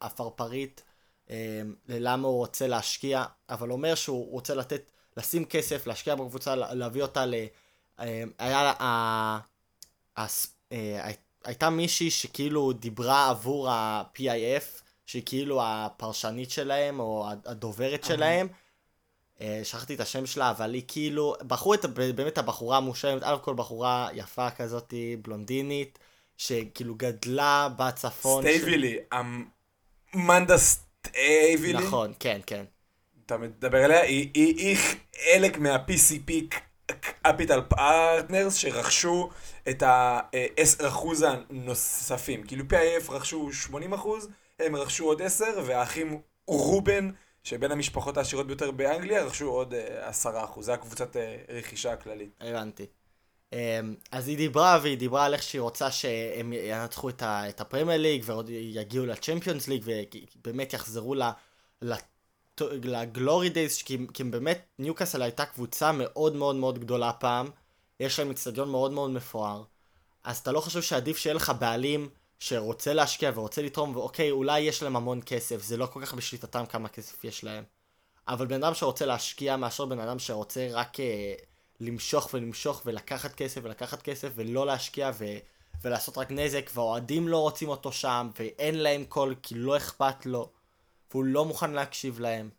[0.00, 0.82] עפרפרית.
[1.30, 7.02] אמ, ללמה הוא רוצה להשקיע, אבל אומר שהוא רוצה לתת, לשים כסף, להשקיע בקבוצה, להביא
[7.02, 7.34] אותה ל...
[8.00, 8.72] אמ, היה...
[10.72, 11.10] אה,
[11.44, 18.48] הייתה מישהי שכאילו דיברה עבור ה-PIF, שהיא כאילו הפרשנית שלהם, או הדוברת שלהם.
[19.40, 23.54] אה, שכחתי את השם שלה, אבל היא כאילו, בחרו את באמת הבחורה המושלמת, אלף כל
[23.54, 25.98] בחורה יפה כזאת, בלונדינית,
[26.36, 28.42] שכאילו גדלה בצפון.
[28.42, 28.98] סטייבלי,
[30.14, 30.54] אמנדה
[31.14, 31.86] סטייבלי.
[31.86, 32.64] נכון, כן, כן.
[33.26, 36.32] אתה מדבר עליה, היא, היא, היא חלק מה-PCP
[37.22, 39.30] Capital Partners שרכשו
[39.68, 40.86] את ה-10%
[41.26, 42.42] הנוספים.
[42.42, 43.74] כאילו PIF רכשו 80%,
[44.60, 47.10] הם רכשו עוד 10, והאחים רובן,
[47.42, 49.74] שבין המשפחות העשירות ביותר באנגליה, רכשו עוד
[50.24, 50.26] 10%.
[50.60, 52.30] זה הקבוצת אה, רכישה הכללית.
[52.40, 52.86] הבנתי.
[53.52, 58.00] אמ, אז היא דיברה, והיא דיברה על איך שהיא רוצה שהם ינצחו את, את הפרמייר
[58.00, 59.84] ליג, ועוד יגיעו לצ'מפיונס ליג,
[60.36, 61.14] ובאמת יחזרו
[62.62, 67.50] לגלורי דייז, כי, כי באמת ניוקאסל הייתה קבוצה מאוד מאוד מאוד גדולה פעם,
[68.00, 69.64] יש להם אצטדיון מאוד מאוד מפואר,
[70.24, 74.82] אז אתה לא חושב שעדיף שיהיה לך בעלים שרוצה להשקיע ורוצה לתרום, ואוקיי, אולי יש
[74.82, 77.64] להם המון כסף, זה לא כל כך בשליטתם כמה כסף יש להם.
[78.28, 81.34] אבל בן אדם שרוצה להשקיע מאשר בן אדם שרוצה רק אה,
[81.80, 85.24] למשוך ולמשוך ולקחת כסף ולקחת כסף ולא להשקיע ו,
[85.82, 90.50] ולעשות רק נזק, והאוהדים לא רוצים אותו שם, ואין להם קול כי לא אכפת לו,
[91.10, 92.50] והוא לא מוכן להקשיב להם.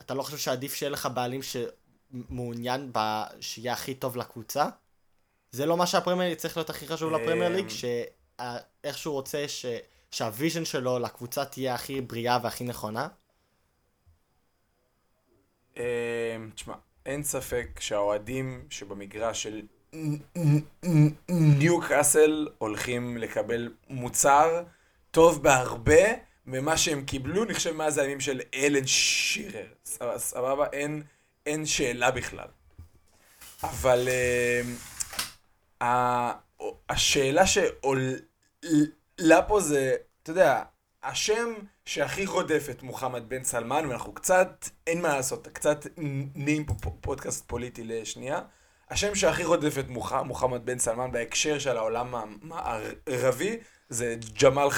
[0.00, 3.22] אתה לא חושב שעדיף שיהיה לך בעלים שמעוניין ב...
[3.40, 4.68] שיהיה הכי טוב לקבוצה?
[5.50, 9.66] זה לא מה שהפרמייר ליג צריך להיות הכי חשוב לפרמייר ליג, שאיך שהוא רוצה ש...
[10.10, 13.08] שה-vision שלו לקבוצה תהיה הכי בריאה והכי נכונה?
[16.54, 16.74] תשמע,
[17.06, 19.62] אין ספק שהאוהדים שבמגרש של
[21.28, 24.62] ניו קאסל הולכים לקבל מוצר
[25.10, 26.04] טוב בהרבה
[26.46, 29.66] ממה שהם קיבלו, אני חושב, מאז הימים של אלן שירר.
[30.16, 30.66] סבבה?
[30.72, 31.02] אין,
[31.46, 32.48] אין שאלה בכלל.
[33.62, 34.08] אבל
[35.80, 35.84] uh,
[36.88, 40.62] השאלה שעולה פה זה, אתה יודע,
[41.02, 45.86] השם שהכי רודף את מוחמד בן סלמן, ואנחנו קצת, אין מה לעשות, קצת
[46.34, 48.40] נהיים פה פודקאסט פוליטי לשנייה.
[48.90, 52.14] השם שהכי רודף את מוח, מוחמד בן סלמן בהקשר של העולם
[52.50, 53.56] הערבי,
[53.88, 54.70] זה ג'מאל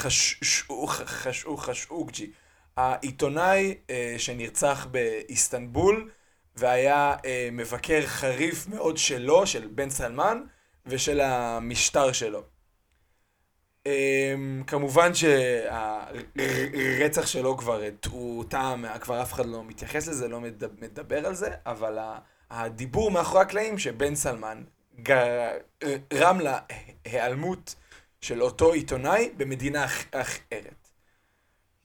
[1.57, 2.31] חשוקג'י,
[2.77, 6.11] העיתונאי אה, שנרצח באיסטנבול,
[6.57, 10.43] והיה אה, מבקר חריף מאוד שלו, של בן סלמן,
[10.87, 12.43] ושל המשטר שלו.
[13.87, 16.47] אמ, כמובן שהרצח
[17.27, 20.41] שלו כבר הוא טעם, כבר אף אחד לא מתייחס לזה, לא
[20.81, 21.99] מדבר על זה, אבל
[22.51, 24.63] הדיבור מאחורי הקלעים שבן סלמן
[25.03, 27.75] גרם להיעלמות
[28.21, 30.89] של אותו עיתונאי במדינה אחרת.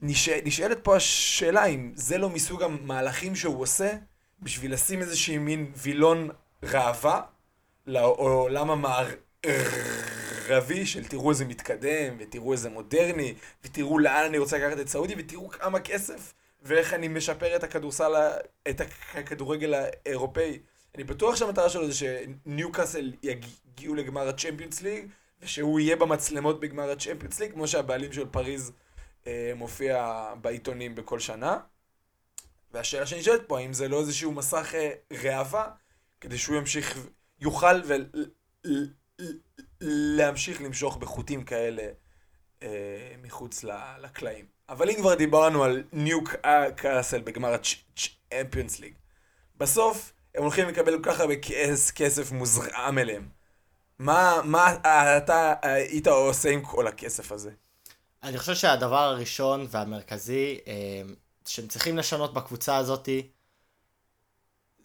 [0.02, 3.94] נשאלת פה השאלה אם זה לא מסוג המהלכים שהוא עושה
[4.40, 6.30] בשביל לשים איזושהי מין וילון
[6.64, 7.22] ראווה
[7.88, 9.16] לעולם המערבי.
[10.52, 13.34] קרבי של תראו איזה מתקדם, ותראו איזה מודרני,
[13.64, 18.12] ותראו לאן אני רוצה לקחת את סעודי, ותראו כמה כסף, ואיך אני משפר את הכדורסל,
[18.70, 18.82] את
[19.14, 20.60] הכדורגל האירופאי.
[20.96, 25.06] אני בטוח שהמטרה שלו זה שניו קאסל יגיעו לגמר הצ'מפיונס ליג,
[25.42, 28.72] ושהוא יהיה במצלמות בגמר הצ'מפיונס ליג, כמו שהבעלים של פריז
[29.28, 31.58] אה, מופיע בעיתונים בכל שנה.
[32.74, 34.92] והשאלה שנשאלת פה, האם זה לא איזשהו מסך אה,
[35.24, 35.70] ראווה,
[36.22, 37.08] כדי שהוא ימשיך,
[37.40, 38.06] יוכל ול...
[39.82, 41.84] להמשיך למשוך בחוטים כאלה
[42.64, 43.64] אה, מחוץ
[44.02, 44.46] לקלעים.
[44.70, 46.20] אבל אם כבר דיברנו על ניו
[46.76, 48.94] קאסל בגמר הצ'מפיונס ליג,
[49.58, 51.34] בסוף הם הולכים לקבל כל כך הרבה
[51.96, 53.30] כסף מוזרם אליהם.
[54.00, 54.76] מה, מה
[55.18, 57.52] אתה היית עושה עם כל הכסף הזה?
[58.24, 60.74] אני חושב שהדבר הראשון והמרכזי אה,
[61.46, 63.28] שהם צריכים לשנות בקבוצה הזאתי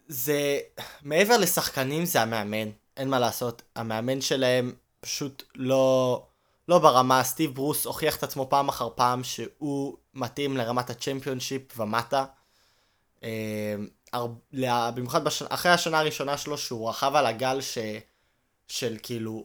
[0.09, 0.59] זה
[1.03, 3.63] מעבר לשחקנים זה המאמן, אין מה לעשות.
[3.77, 6.27] המאמן שלהם פשוט לא,
[6.69, 7.25] לא ברמה.
[7.25, 12.25] סטיב ברוס הוכיח את עצמו פעם אחר פעם שהוא מתאים לרמת הצ'מפיונשיפ ומטה.
[13.23, 13.75] אה,
[14.95, 15.43] במיוחד בש...
[15.43, 17.79] אחרי השנה הראשונה שלו שהוא רכב על הגל ש...
[18.69, 19.45] של כאילו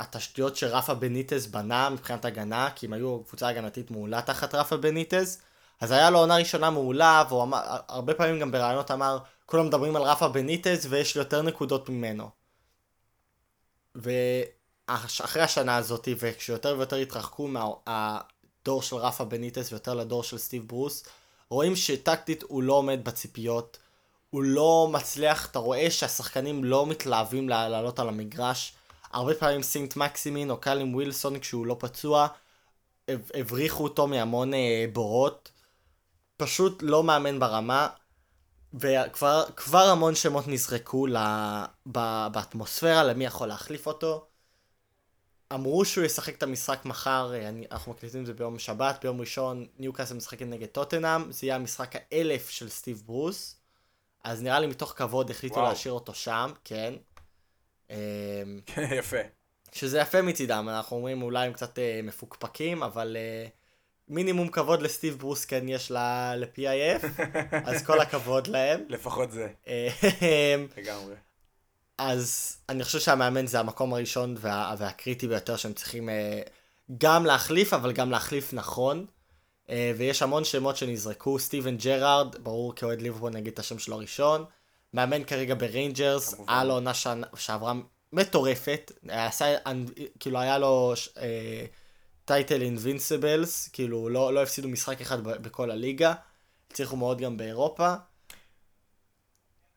[0.00, 5.42] התשתיות שרפה בניטז בנה מבחינת הגנה, כי הם היו קבוצה הגנתית מעולה תחת רפה בניטז,
[5.80, 9.96] אז היה לו עונה ראשונה מעולה, והוא אמר, הרבה פעמים גם בראיונות אמר, כולם מדברים
[9.96, 12.43] על רפה בניטז ויש לי יותר נקודות ממנו.
[13.94, 21.04] ואחרי השנה הזאת, וכשיותר ויותר התרחקו מהדור של רפה בניטס ויותר לדור של סטיב ברוס,
[21.48, 23.78] רואים שטקטית הוא לא עומד בציפיות,
[24.30, 28.74] הוא לא מצליח, אתה רואה שהשחקנים לא מתלהבים לעלות על המגרש.
[29.12, 32.26] הרבה פעמים סינט מקסימין או קלים ווילסון כשהוא לא פצוע,
[33.08, 35.50] הבריחו אותו מהמון אה, בורות.
[36.36, 37.88] פשוט לא מאמן ברמה.
[38.80, 44.26] וכבר המון שמות נזרקו לה, ב, באטמוספירה למי יכול להחליף אותו.
[45.54, 49.20] אמרו שהוא ישחק את המשחק מחר, אה, אני, אנחנו מקליטים את זה ביום שבת, ביום
[49.20, 53.60] ראשון ניוקאסל משחקת נגד טוטנאם, זה יהיה המשחק האלף של סטיב ברוס,
[54.24, 55.68] אז נראה לי מתוך כבוד החליטו וואו.
[55.68, 56.94] להשאיר אותו שם, כן.
[57.90, 57.96] אמ,
[58.66, 59.16] כן, יפה.
[59.72, 63.46] שזה יפה מצידם, אנחנו אומרים אולי הם קצת אה, מפוקפקים, אבל אה,
[64.08, 67.22] מינימום כבוד לסטיב ברוס כן יש ל-PIF,
[67.68, 68.80] אז כל הכבוד להם.
[68.88, 69.48] לפחות זה.
[70.76, 71.14] לגמרי.
[71.98, 76.12] אז אני חושב שהמאמן זה המקום הראשון וה, והקריטי ביותר שהם צריכים uh,
[76.98, 79.06] גם להחליף, אבל גם להחליף נכון.
[79.66, 84.44] אה, ויש המון שמות שנזרקו, סטיבן ג'רארד, ברור כאוהד ליברפול נגיד את השם שלו ראשון.
[84.94, 86.92] מאמן כרגע בריינג'רס, היה לו עונה
[87.36, 87.72] שעברה
[88.12, 89.54] מטורפת, עשה,
[90.20, 90.92] כאילו היה לו...
[91.14, 91.20] אה,
[92.24, 96.14] title invincibles, כאילו לא, לא הפסידו משחק אחד בכל הליגה,
[96.70, 97.94] הצליחו מאוד גם באירופה.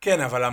[0.01, 0.43] כן, אבל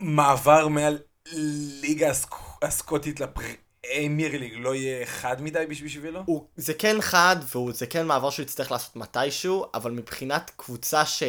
[0.00, 2.34] המעבר מהליגה הסק...
[2.62, 6.22] הסקוטית לפרמייר ליג לא יהיה חד מדי בשבילו?
[6.26, 11.22] הוא, זה כן חד, וזה כן מעבר שהוא יצטרך לעשות מתישהו, אבל מבחינת קבוצה ש...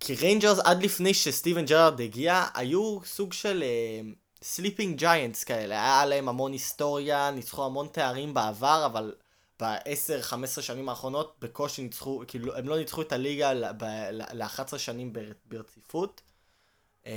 [0.00, 3.64] כי ריינג'רס עד לפני שסטיבן ג'רארד הגיע, היו סוג של
[4.42, 9.14] sleeping giants כאלה, היה להם המון היסטוריה, ניצחו המון תארים בעבר, אבל
[9.60, 15.12] ב-10-15 שנים האחרונות בקושי ניצחו, כאילו הם לא ניצחו את הליגה ל-11 שנים
[15.46, 16.20] ברציפות.
[17.06, 17.12] אמ,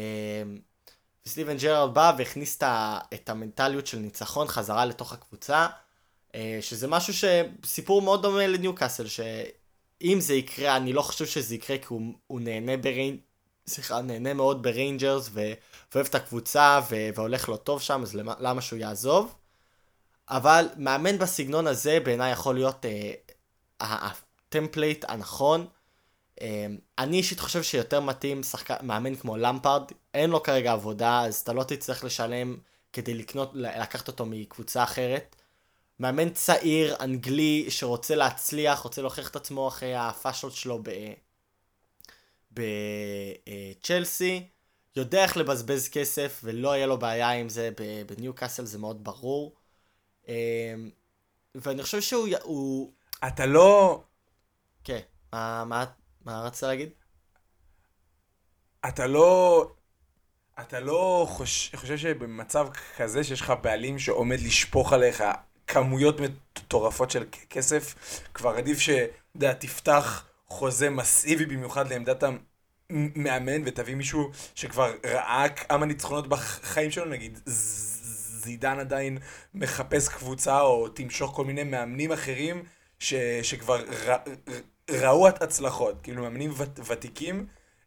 [1.25, 2.59] וסטיבן ג'רארד בא והכניס
[3.13, 5.67] את המנטליות של ניצחון חזרה לתוך הקבוצה,
[6.35, 11.77] אה, שזה משהו שסיפור מאוד דומה לניוקאסל, שאם זה יקרה, אני לא חושב שזה יקרה
[11.77, 13.17] כי הוא, הוא נהנה בריינ...
[13.67, 15.29] סליחה, נהנה מאוד בריינג'רס
[15.95, 16.95] ואוהב את הקבוצה ו...
[17.15, 19.35] והולך לו טוב שם, אז למה שהוא יעזוב?
[20.29, 23.13] אבל מאמן בסגנון הזה בעיניי יכול להיות אה,
[23.79, 25.67] ה-template הנכון.
[26.41, 26.65] אה,
[26.97, 28.81] אני אישית חושב שיותר מתאים שחק...
[28.81, 32.57] מאמן כמו למפארד, אין לו כרגע עבודה, אז אתה לא תצטרך לשלם
[32.93, 35.35] כדי לקנות, לקחת אותו מקבוצה אחרת.
[35.99, 40.83] מאמן צעיר, אנגלי, שרוצה להצליח, רוצה להוכיח את עצמו אחרי הפאשלות שלו
[42.51, 44.54] בצ'לסי.
[44.95, 47.69] יודע איך לבזבז כסף ולא יהיה לו בעיה עם זה
[48.07, 49.55] בניו קאסל, זה מאוד ברור.
[50.27, 50.33] אמ,
[51.55, 52.27] ואני חושב שהוא...
[52.43, 52.91] הוא...
[53.27, 54.03] אתה לא...
[54.83, 54.99] כן,
[55.33, 55.85] מה, מה,
[56.25, 56.89] מה רצית להגיד?
[58.87, 59.71] אתה לא...
[60.59, 61.75] אתה לא חוש...
[61.75, 65.23] חושב שבמצב כזה שיש לך בעלים שעומד לשפוך עליך
[65.67, 67.95] כמויות מטורפות של כסף,
[68.33, 72.23] כבר עדיף שתפתח חוזה מסיבי במיוחד לעמדת
[72.89, 79.17] המאמן ותביא מישהו שכבר ראה כמה ניצחונות בחיים שלו, נגיד זידן עדיין
[79.53, 82.63] מחפש קבוצה, או תמשוך כל מיני מאמנים אחרים,
[82.99, 84.15] ש, שכבר ר,
[84.91, 87.45] ראו את הצלחות, כאילו מאמנים ות, ותיקים.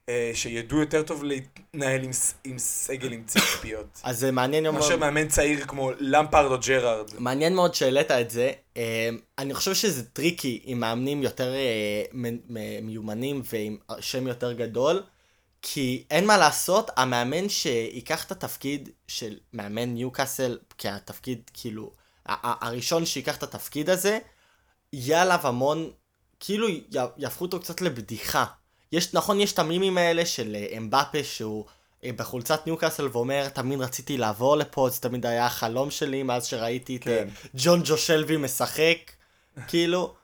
[0.08, 2.10] אה, שידעו יותר טוב להתנהל עם,
[2.44, 4.00] עם סגל עם ציפיות.
[4.04, 4.74] אז זה מעניין מאוד.
[4.74, 7.10] מאשר מאמן צעיר כמו למפארד או ג'רארד.
[7.18, 8.52] מעניין מאוד שהעלית את זה.
[8.76, 12.02] אה, אני חושב שזה tricky עם מאמנים יותר אה,
[12.82, 15.02] מיומנים ועם שם יותר גדול.
[15.62, 21.92] כי אין מה לעשות, המאמן שיקח את התפקיד של מאמן ניוקאסל, כי התפקיד, כאילו,
[22.26, 24.18] הראשון שיקח את התפקיד הזה,
[24.92, 25.90] יהיה עליו המון,
[26.40, 26.68] כאילו
[27.16, 28.44] יהפכו אותו קצת לבדיחה.
[28.92, 31.64] יש, נכון, יש את המימים האלה של אה, אמבפה שהוא
[32.04, 36.98] אה, בחולצת ניוקאסל ואומר, תמיד רציתי לעבור לפה, זה תמיד היה החלום שלי מאז שראיתי
[36.98, 37.28] כן.
[37.28, 38.98] את ג'ון ג'ו שלוי משחק,
[39.68, 40.14] כאילו.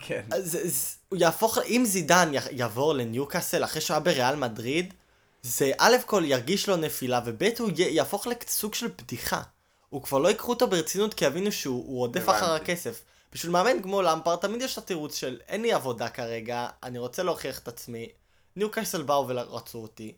[0.00, 0.22] כן.
[0.30, 4.94] אז, אז הוא יהפוך, אם זידן יעבור לניוקאסל אחרי שהוא היה בריאל מדריד,
[5.42, 9.42] זה א' כל ירגיש לו נפילה, וב' הוא יהפוך לסוג של בדיחה.
[9.90, 13.02] הוא כבר לא ייקחו אותו ברצינות כי יבינו שהוא רודף אחר הכסף.
[13.32, 17.22] בשביל מאמן כמו למפר תמיד יש את התירוץ של אין לי עבודה כרגע, אני רוצה
[17.22, 18.08] להוכיח את עצמי.
[18.56, 20.14] ניוקאסל באו ורצו אותי.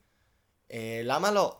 [0.72, 1.56] אה, למה לא?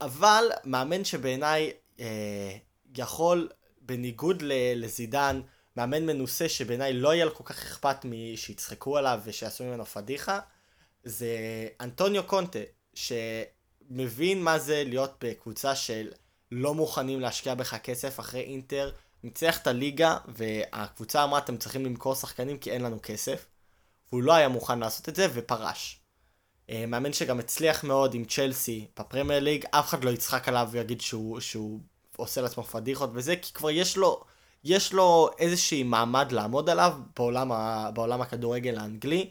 [0.00, 2.56] אבל מאמן שבעיניי אה,
[2.96, 3.48] יכול,
[3.80, 4.42] בניגוד
[4.76, 5.40] לזידן,
[5.76, 7.96] מאמן מנוסה שבעיניי לא יהיה לו כל כך אכפת
[8.36, 10.40] שיצחקו עליו ושיעשו ממנו פדיחה,
[11.04, 11.28] זה
[11.80, 12.58] אנטוניו קונטה,
[12.94, 16.12] שמבין מה זה להיות בקבוצה של
[16.52, 18.90] לא מוכנים להשקיע בך כסף אחרי אינטר,
[19.24, 23.46] ניצח את הליגה, והקבוצה אמרה אתם צריכים למכור שחקנים כי אין לנו כסף,
[24.12, 26.00] והוא לא היה מוכן לעשות את זה ופרש.
[26.70, 31.00] אה, מאמן שגם הצליח מאוד עם צ'לסי בפרמייר ליג, אף אחד לא יצחק עליו ויגיד
[31.00, 31.80] שהוא, שהוא
[32.16, 34.24] עושה לעצמו פדיחות וזה, כי כבר יש לו...
[34.64, 39.30] יש לו איזשהי מעמד לעמוד עליו בעולם, ה, בעולם הכדורגל האנגלי.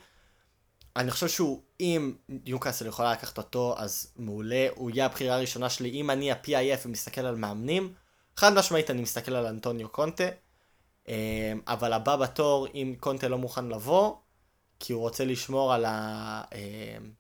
[0.95, 5.89] אני חושב שהוא, אם ניוקאסל יכולה לקחת אותו, אז מעולה, הוא יהיה הבחירה הראשונה שלי.
[5.89, 7.93] אם אני ה-PIF ומסתכל על מאמנים,
[8.39, 10.23] חד משמעית אני מסתכל על אנטוניו קונטה,
[11.08, 11.13] אמ,
[11.67, 14.15] אבל הבא בתור, אם קונטה לא מוכן לבוא,
[14.80, 16.41] כי הוא רוצה לשמור על ה...
[16.56, 17.12] אמ,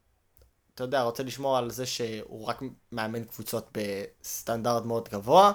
[0.75, 5.51] אתה יודע, רוצה לשמור על זה שהוא רק מאמן קבוצות בסטנדרט מאוד גבוה,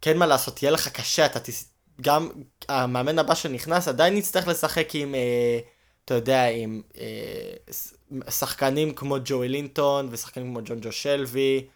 [0.00, 1.72] כן מה לעשות, יהיה לך קשה, אתה תס...
[2.00, 2.30] גם
[2.68, 5.58] המאמן הבא שנכנס עדיין יצטרך לשחק עם, אה,
[6.04, 11.66] אתה יודע, עם אה, שחקנים כמו ג'וי לינטון ושחקנים כמו ג'ון ג'ו שלוי,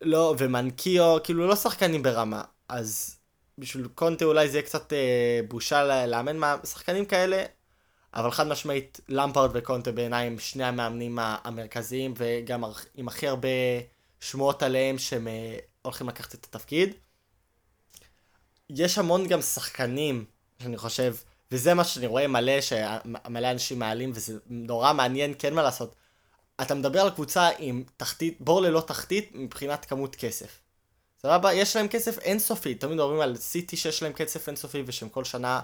[0.00, 3.16] לא, ומנקיו, כאילו לא שחקנים ברמה, אז
[3.58, 7.44] בשביל קונטה אולי זה יהיה קצת אה, בושה לאמן שחקנים כאלה,
[8.14, 12.64] אבל חד משמעית למפרד וקונטה בעיניי הם שני המאמנים המרכזיים וגם
[12.94, 13.48] עם הכי הרבה
[14.20, 16.94] שמועות עליהם שהם אה, הולכים לקחת את התפקיד.
[18.70, 20.24] יש המון גם שחקנים,
[20.62, 21.14] שאני חושב,
[21.52, 25.94] וזה מה שאני רואה מלא, שמלא אנשים מעלים, וזה נורא מעניין, כן מה לעשות.
[26.62, 30.60] אתה מדבר על קבוצה עם תחתית, בור ללא תחתית מבחינת כמות כסף.
[31.22, 31.52] סבבה?
[31.52, 35.60] יש להם כסף אינסופי, תמיד מדברים על סיטי שיש להם כסף אינסופי ושהם כל שנה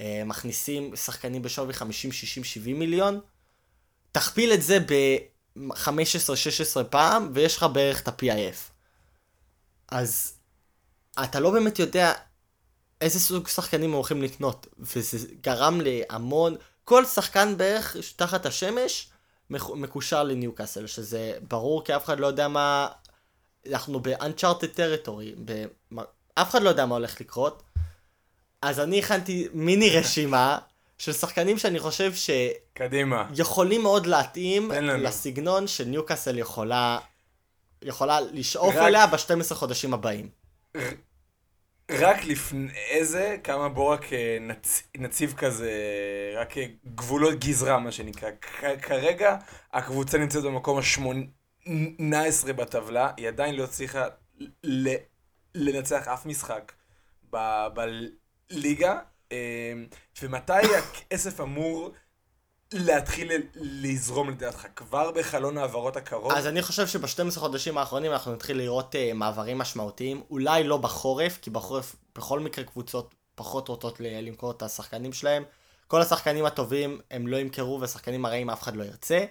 [0.00, 3.20] אה, מכניסים שחקנים בשווי 50, 60, 70 מיליון.
[4.12, 8.56] תכפיל את זה ב-15-16 פעם ויש לך בערך את ה-PIF.
[9.88, 10.32] אז
[11.24, 12.12] אתה לא באמת יודע
[13.00, 19.08] איזה סוג שחקנים הולכים לקנות, וזה גרם להמון, כל שחקן בערך תחת השמש
[19.50, 22.88] מקושר לניוקאסל, שזה ברור כי אף אחד לא יודע מה,
[23.72, 25.64] אנחנו ב-uncharted territory, ב...
[26.34, 27.62] אף אחד לא יודע מה הולך לקרות,
[28.62, 30.58] אז אני הכנתי מיני רשימה
[30.98, 32.30] של שחקנים שאני חושב ש...
[32.74, 33.28] קדימה.
[33.34, 36.98] יכולים מאוד להתאים לסגנון שניוקאסל יכולה,
[37.82, 38.82] יכולה לשאוף רק...
[38.82, 40.28] אליה ב-12 חודשים הבאים.
[41.90, 44.82] רק לפני זה, כמה בוא רק אה, נצ...
[44.96, 45.72] נציב כזה,
[46.36, 48.30] רק אה, גבולות גזרה, מה שנקרא.
[48.82, 49.36] כרגע
[49.72, 54.06] הקבוצה נמצאת במקום ה-18 בטבלה, היא עדיין לא הצליחה
[54.62, 54.94] ל...
[55.54, 56.72] לנצח אף משחק
[58.50, 58.98] בליגה.
[59.32, 59.72] אה,
[60.22, 61.92] ומתי הכסף אמור
[62.72, 64.66] להתחיל לזרום לדעתך?
[64.76, 66.32] כבר בחלון העברות הקרוב?
[66.32, 70.22] אז אני חושב שב-12 חודשים האחרונים אנחנו נתחיל לראות uh, מעברים משמעותיים.
[70.30, 75.44] אולי לא בחורף, כי בחורף בכל מקרה קבוצות פחות רוצות למכור את השחקנים שלהם.
[75.86, 79.24] כל השחקנים הטובים הם לא ימכרו ושחקנים הרעים אף אחד לא ירצה.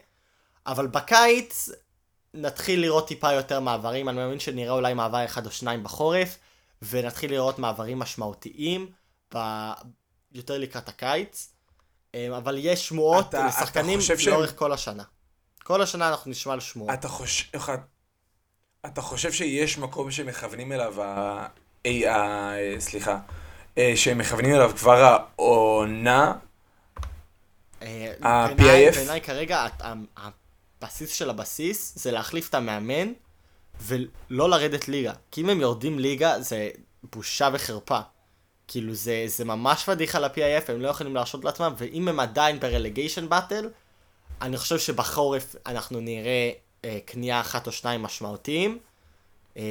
[0.67, 1.69] אבל בקיץ
[2.33, 4.09] נתחיל לראות טיפה יותר מעברים.
[4.09, 6.38] אני מאמין שנראה אולי מעבר אחד או שניים בחורף,
[6.81, 8.91] ונתחיל לראות מעברים משמעותיים
[9.36, 9.38] ב...
[10.31, 11.55] יותר לקראת הקיץ.
[12.16, 14.55] אמ, אבל יש שמועות אתה, לשחקנים אתה לאורך.
[14.55, 15.03] כל השנה.
[15.63, 16.93] כל השנה אנחנו נשמע על שמועות.
[16.93, 17.57] אתה חושב,
[18.86, 21.47] אתה חושב שיש מקום שמכוונים אליו, ה...
[21.86, 22.51] אי, ה...
[22.80, 23.20] סליחה,
[23.78, 26.34] אה, שהם מכוונים אליו כבר העונה?
[27.82, 28.95] אה, ה-PIF?
[28.95, 29.68] בעיניי כרגע
[30.18, 33.11] הבסיס של הבסיס זה להחליף את המאמן
[33.82, 35.13] ולא לרדת ליגה.
[35.32, 36.70] כי אם הם יורדים ליגה זה
[37.03, 37.99] בושה וחרפה.
[38.68, 43.30] כאילו זה, זה ממש פדיחה ל-PIF, הם לא יכולים להרשות לעצמם, ואם הם עדיין ברלגיישן
[43.30, 43.70] באטל,
[44.41, 46.51] אני חושב שבחורף אנחנו נראה
[46.86, 48.80] אה, קנייה אחת או שניים משמעותיים.
[49.57, 49.63] אה,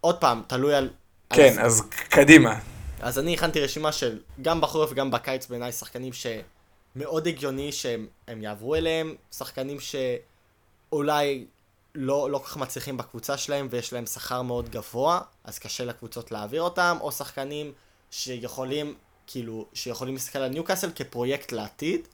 [0.00, 0.90] עוד פעם, תלוי על...
[1.30, 1.66] כן, על...
[1.66, 2.58] אז קדימה.
[3.00, 8.06] אז אני הכנתי רשימה של גם בחורף וגם בקיץ בעיניי שחקנים שמאוד הגיוני שהם
[8.42, 11.46] יעברו אליהם, שחקנים שאולי
[11.94, 16.62] לא, לא כך מצליחים בקבוצה שלהם ויש להם שכר מאוד גבוה, אז קשה לקבוצות להעביר
[16.62, 17.72] אותם, או שחקנים
[18.16, 18.94] שיכולים,
[19.26, 22.08] כאילו, שיכולים להסתכל על ניוקאסל כפרויקט לעתיד.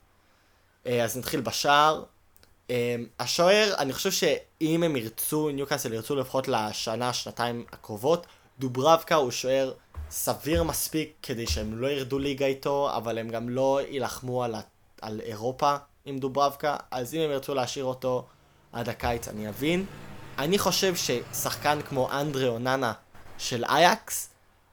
[0.87, 2.03] אה, אז נתחיל בשער.
[2.71, 8.27] אה, השוער, אני חושב שאם הם ירצו, ניוקאסל ירצו לפחות לשנה, שנתיים הקרובות,
[8.59, 9.73] דוברבקה הוא שוער
[10.11, 14.55] סביר מספיק כדי שהם לא ירדו ליגה איתו, אבל הם גם לא יילחמו על,
[15.03, 18.27] על אירופה עם דוברבקה, אז אם הם ירצו להשאיר אותו
[18.73, 19.87] עד הקיץ אני אבין.
[20.39, 22.93] אני חושב ששחקן כמו אנדרי אוננה
[23.39, 24.30] של אייקס,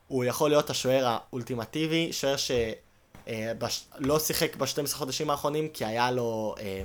[0.08, 6.55] הוא יכול להיות השוער האולטימטיבי, שוער שלא אה, שיחק ב-12 חודשים האחרונים, כי היה לו,
[6.60, 6.84] אה,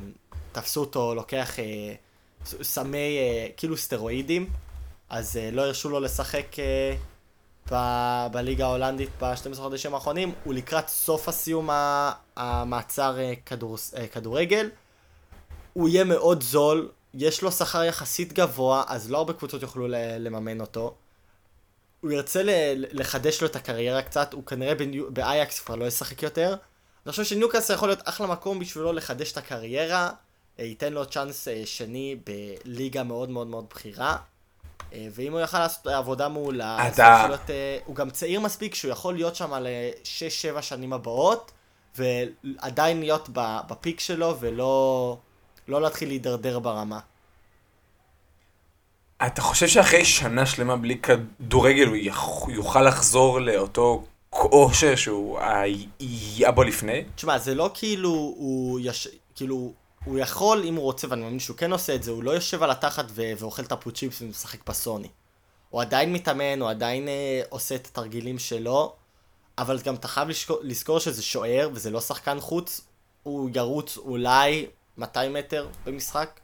[0.53, 1.95] תפסו אותו לוקח אה,
[2.45, 3.19] סמי,
[3.57, 4.51] כאילו סטרואידים,
[5.11, 6.57] אז לא הרשו לו לשחק
[7.73, 11.69] ב- בליגה ההולנדית ב-12 חודשים האחרונים, הוא לקראת סוף הסיום
[12.37, 13.17] המעצר
[13.47, 13.77] כדור,
[14.13, 14.71] כדורגל.
[15.73, 19.87] הוא יהיה מאוד זול, יש לו שכר יחסית גבוה, אז לא הרבה קבוצות יוכלו
[20.19, 20.95] לממן אותו.
[22.03, 22.43] הוא ירצה
[22.77, 24.75] לחדש לו את הקריירה קצת, הוא כנראה
[25.09, 26.57] באייקס כבר לא ישחק יותר.
[27.07, 30.11] אני חושב שניוקאסל יכול להיות אחלה מקום בשבילו לחדש את הקריירה,
[30.59, 34.17] אה, ייתן לו צ'אנס אה, שני בליגה מאוד מאוד מאוד בכירה.
[34.93, 37.25] אה, ואם הוא יוכל לעשות עבודה מעולה, אתה...
[37.29, 37.51] להיות,
[37.85, 39.67] הוא גם צעיר מספיק שהוא יכול להיות שם על
[40.59, 41.53] 6-7 שנים הבאות,
[41.97, 43.29] ועדיין להיות
[43.69, 45.17] בפיק שלו ולא
[45.69, 47.01] לא להתחיל להידרדר ברמה.
[49.27, 51.97] אתה חושב שאחרי שנה שלמה בלי כדורגל הוא
[52.49, 57.05] יוכל לחזור לאותו כושר שהוא היה בו לפני?
[57.15, 59.09] תשמע, זה לא כאילו הוא יש...
[59.35, 59.73] כאילו...
[60.05, 62.63] הוא יכול, אם הוא רוצה, ואני מאמין שהוא כן עושה את זה, הוא לא יושב
[62.63, 65.09] על התחת ו- ואוכל את הפוצ'יפס ומשחק בסוני.
[65.71, 68.95] הוא עדיין מתאמן, הוא עדיין אה, עושה את התרגילים שלו,
[69.59, 72.81] אבל גם אתה חייב לזכור, לזכור שזה שוער וזה לא שחקן חוץ,
[73.23, 74.67] הוא ירוץ אולי
[74.99, 76.41] 200 מטר במשחק,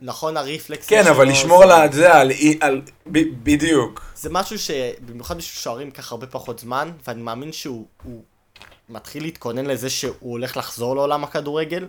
[0.00, 0.86] נכון הריפלקס...
[0.86, 2.30] כן, אבל לשמור על זה, על,
[2.60, 2.82] על...
[3.06, 4.02] ב, בדיוק.
[4.14, 7.86] זה משהו שבמיוחד בשביל שוערים ייקח הרבה פחות זמן, ואני מאמין שהוא
[8.88, 11.88] מתחיל להתכונן לזה שהוא הולך לחזור לעולם הכדורגל,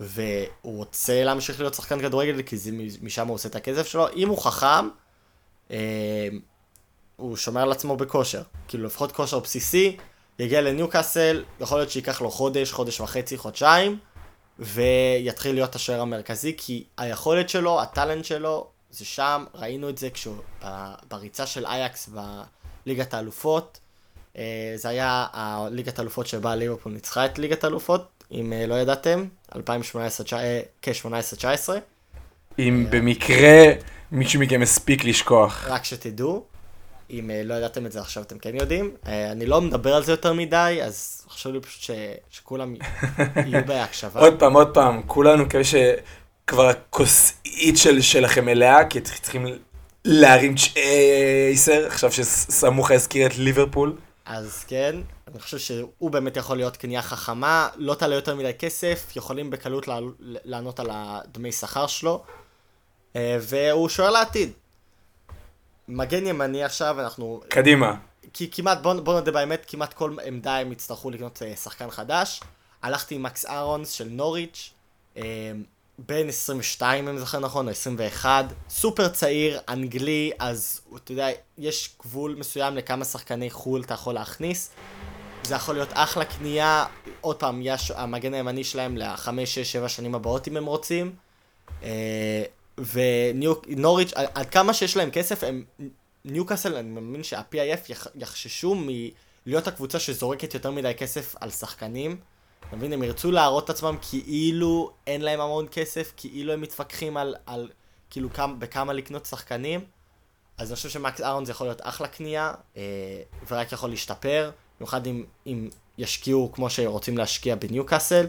[0.00, 2.70] והוא רוצה להמשיך להיות שחקן כדורגל, כי זה,
[3.02, 4.06] משם הוא עושה את הכסף שלו.
[4.16, 4.88] אם הוא חכם,
[5.70, 6.28] אה,
[7.16, 8.42] הוא שומר על עצמו בכושר.
[8.68, 9.96] כאילו לפחות כושר בסיסי,
[10.38, 13.98] יגיע לניוקאסל, יכול להיות שייקח לו חודש, חודש וחצי, חודשיים.
[14.58, 20.36] ויתחיל להיות השוער המרכזי, כי היכולת שלו, הטאלנט שלו, זה שם, ראינו את זה כשהוא
[21.08, 22.08] בריצה של אייקס
[22.86, 23.78] בליגת האלופות.
[24.38, 29.24] אה, זה היה הליגת האלופות שבה ליברפול ניצחה את ליגת האלופות, אם אה, לא ידעתם,
[29.56, 31.70] 2018, אה, כ-18-19.
[32.58, 33.72] אם במקרה
[34.12, 35.66] מישהו מכם הספיק לשכוח.
[35.68, 36.44] רק שתדעו.
[37.10, 38.96] אם אה, לא ידעתם את זה עכשיו אתם כן יודעים.
[39.06, 41.90] אה, אני לא מדבר על זה יותר מדי, אז חשוב לי פשוט ש...
[42.30, 42.74] שכולם
[43.46, 44.20] יהיו בהקשבה.
[44.20, 49.46] עוד פעם, עוד פעם, כולנו כאלה שכבר הכוסית של, שלכם מלאה, כי צריכים
[50.04, 53.96] להרים צ'ייסר, עכשיו שסמוך הזכיר את ליברפול.
[54.26, 54.96] אז כן,
[55.28, 59.88] אני חושב שהוא באמת יכול להיות קנייה חכמה, לא תעלה יותר מדי כסף, יכולים בקלות
[60.20, 62.22] לענות על הדמי שכר שלו,
[63.16, 64.52] אה, והוא שוער לעתיד.
[65.88, 67.40] מגן ימני עכשיו, אנחנו...
[67.48, 67.94] קדימה.
[68.32, 72.40] כי כמעט, בוא, בוא נודה באמת, כמעט כל עמדה הם יצטרכו לקנות אה, שחקן חדש.
[72.82, 74.70] הלכתי עם מקס אהרונס של נוריץ',
[75.16, 75.22] אה,
[75.98, 81.28] בן 22 אם זוכר נכון, או 21, סופר צעיר, אנגלי, אז אתה יודע,
[81.58, 84.70] יש גבול מסוים לכמה שחקני חו"ל אתה יכול להכניס.
[85.42, 86.84] זה יכול להיות אחלה קנייה,
[87.20, 91.12] עוד פעם, יש המגן הימני שלהם לחמש, שש, שבע שנים הבאות אם הם רוצים.
[92.78, 95.64] ונוריץ', עד כמה שיש להם כסף, הם,
[96.24, 102.16] ניוקאסל, אני מאמין שה-PIF יחששו מלהיות הקבוצה שזורקת יותר מדי כסף על שחקנים.
[102.68, 107.16] אתה מבין, הם ירצו להראות את עצמם כאילו אין להם המון כסף, כאילו הם מתווכחים
[107.16, 107.70] על, על
[108.10, 109.84] כאילו כמה, בכמה לקנות שחקנים.
[110.58, 112.82] אז אני חושב שמקס אהרון זה יכול להיות אחלה קנייה, אה,
[113.48, 115.68] ורק יכול להשתפר, במיוחד אם, אם
[115.98, 118.26] ישקיעו כמו שרוצים להשקיע בניוקאסל.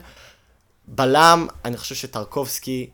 [0.88, 2.90] בלם, אני חושב שטרקובסקי,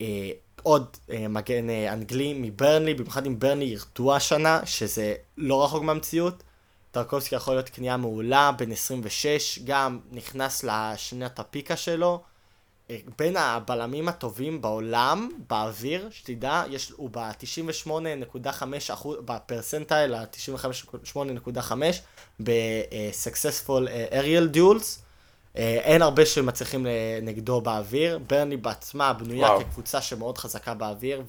[0.00, 0.30] אה,
[0.62, 6.42] עוד אה, מגן אה, אנגלי מברנלי, במיוחד אם ברנלי ירדו השנה, שזה לא רחוק מהמציאות.
[6.90, 12.22] טרקובסקי יכול להיות קנייה מעולה, בן 26, גם נכנס לשנת הפיקה שלו.
[12.90, 18.62] אה, בין הבלמים הטובים בעולם, באוויר, שתדע, יש, הוא ב-98.5
[19.24, 21.72] בפרסנטייל, ה-95.8.5,
[22.42, 25.09] ב-successful aerial duels.
[25.54, 26.86] אין הרבה שמצליחים
[27.22, 28.18] נגדו באוויר.
[28.26, 29.60] ברני בעצמה בנויה וואו.
[29.60, 31.22] כקבוצה שמאוד חזקה באוויר,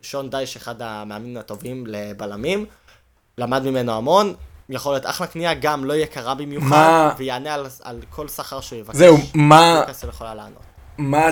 [0.00, 2.66] ושון דייש אחד המאמינים הטובים לבלמים.
[3.38, 4.34] למד ממנו המון,
[4.68, 7.14] יכול להיות אחלה קנייה, גם לא יקרה במיוחד, מה...
[7.18, 8.96] ויענה על, על כל שכר שהוא יבקש.
[8.96, 9.82] זהו, מה...
[10.20, 10.62] לענות.
[10.98, 11.30] מה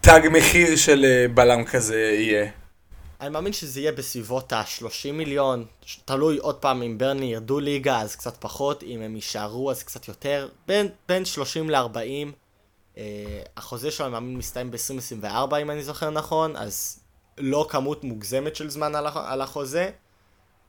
[0.00, 2.50] תג מחיר של אה, בלם כזה יהיה?
[3.20, 5.64] אני מאמין שזה יהיה בסביבות ה-30 מיליון,
[6.04, 10.08] תלוי עוד פעם אם ברנלי ירדו ליגה אז קצת פחות, אם הם יישארו אז קצת
[10.08, 11.98] יותר, בין, בין 30 ל-40.
[12.98, 17.00] אה, החוזה שלו אני מאמין מסתיים ב-2024 אם אני זוכר נכון, אז
[17.38, 19.90] לא כמות מוגזמת של זמן על, על החוזה.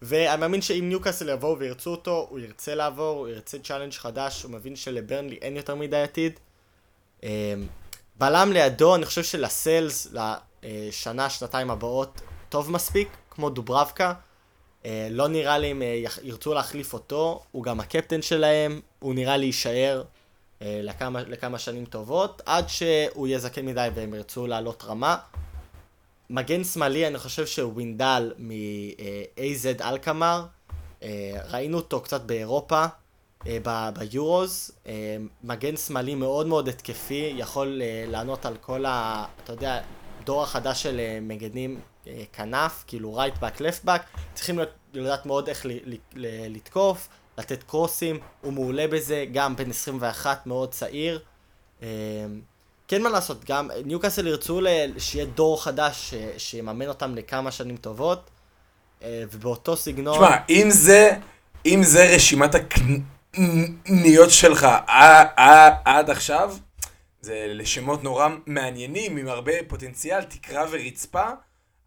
[0.01, 4.51] ואני מאמין שאם ניוקאסל יבואו וירצו אותו, הוא ירצה לעבור, הוא ירצה challenge חדש, הוא
[4.51, 6.39] מבין שלברנלי אין יותר מדי עתיד.
[7.23, 7.29] אמ,
[8.15, 10.07] בלם לידו, אני חושב שלסלס,
[10.63, 14.13] לשנה, שנתיים הבאות, טוב מספיק, כמו דוברבקה.
[14.85, 19.37] אה, לא נראה לי אם אה, ירצו להחליף אותו, הוא גם הקפטן שלהם, הוא נראה
[19.37, 20.03] לי יישאר
[20.61, 25.17] אה, לכמה, לכמה שנים טובות, עד שהוא יהיה זקן מדי והם ירצו לעלות רמה.
[26.29, 30.45] מגן שמאלי, אני חושב שהוא ווינדל מ-AZ אלקמר.
[31.03, 32.85] אה, ראינו אותו קצת באירופה,
[33.47, 34.71] אה, ביורוז.
[34.87, 39.25] אה, מגן שמאלי מאוד מאוד התקפי, יכול לענות על כל ה...
[39.43, 39.81] אתה יודע,
[40.23, 41.79] דור החדש של מגנים
[42.33, 44.01] כנף, כאילו רייט באק, לפט באק.
[44.33, 44.59] צריכים
[44.93, 45.65] לדעת מאוד איך
[46.15, 51.19] לתקוף, לתת קרוסים, הוא מעולה בזה, גם בן 21 מאוד צעיר.
[52.89, 54.61] כן מה לעשות, גם ניוקאסל ירצו
[54.97, 56.13] שיהיה דור חדש ש...
[56.37, 58.29] שיממן אותם לכמה שנים טובות,
[59.03, 60.15] אה, ובאותו סגנון...
[60.15, 61.11] תשמע, אם זה,
[61.65, 64.67] אם זה רשימת הקניות שלך
[65.85, 66.55] עד עכשיו,
[67.21, 71.25] זה לשמות נורא מעניינים, עם הרבה פוטנציאל, תקרה ורצפה,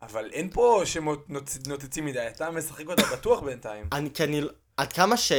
[0.03, 1.31] אבל אין פה שמות
[1.67, 3.89] נוצצים מדי, אתה משחק אותה בטוח בינתיים.
[3.93, 4.43] אני, כי אני,
[4.77, 5.33] עד כמה ש...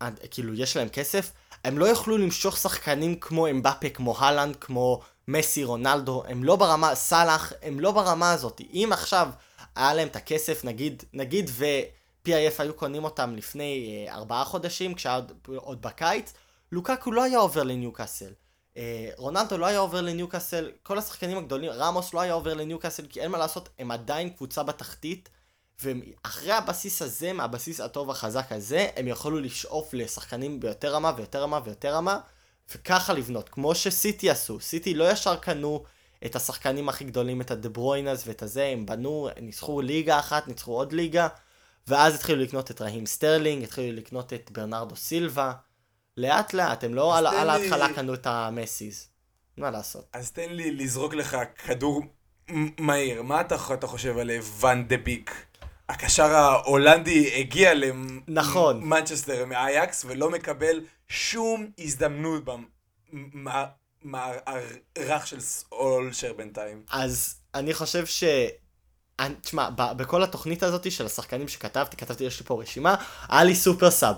[0.00, 1.32] עד, כאילו, יש להם כסף,
[1.64, 6.94] הם לא יוכלו למשוך שחקנים כמו אמבפה, כמו הלנד, כמו מסי, רונלדו, הם לא ברמה,
[6.94, 8.60] סאלח, הם לא ברמה הזאת.
[8.72, 9.28] אם עכשיו
[9.76, 15.14] היה להם את הכסף, נגיד, נגיד ו-PIF היו קונים אותם לפני אה, ארבעה חודשים, כשהיה
[15.14, 16.32] עוד, עוד בקיץ,
[16.72, 18.32] לוקקו לא היה עובר לניוקאסל.
[18.76, 23.20] אה, רונלדו לא היה עובר לניוקאסל, כל השחקנים הגדולים, רמוס לא היה עובר לניוקאסל, כי
[23.20, 25.28] אין מה לעשות, הם עדיין קבוצה בתחתית.
[25.82, 31.60] ואחרי הבסיס הזה, מהבסיס הטוב החזק הזה, הם יכולו לשאוף לשחקנים ביותר רמה ויותר רמה
[31.64, 32.20] ויותר רמה,
[32.74, 34.60] וככה לבנות, כמו שסיטי עשו.
[34.60, 35.84] סיטי לא ישר קנו
[36.24, 40.92] את השחקנים הכי גדולים, את הדברוינס ואת הזה, הם בנו, ניצחו ליגה אחת, ניצחו עוד
[40.92, 41.28] ליגה,
[41.86, 45.52] ואז התחילו לקנות את רהים סטרלינג, התחילו לקנות את ברנרדו סילבה.
[46.20, 47.94] לאט לאט, הם לא על, על ההתחלה לי...
[47.94, 49.08] קנו את המסיס.
[49.56, 50.06] מה לעשות?
[50.12, 52.02] אז תן לי לזרוק לך כדור
[52.78, 53.22] מהיר.
[53.22, 55.46] מה אתה, אתה חושב על ואן דה ביק?
[55.88, 62.42] הקשר ההולנדי הגיע למנצ'סטר מאייאקס ולא מקבל שום הזדמנות
[64.04, 66.82] במערך של סולשר בינתיים.
[66.90, 68.04] אז אני חושב
[69.18, 72.94] אני- תשמע, בכל התוכנית הזאת של השחקנים שכתבתי, כתבתי, יש לי פה רשימה,
[73.28, 74.16] היה לי super sub.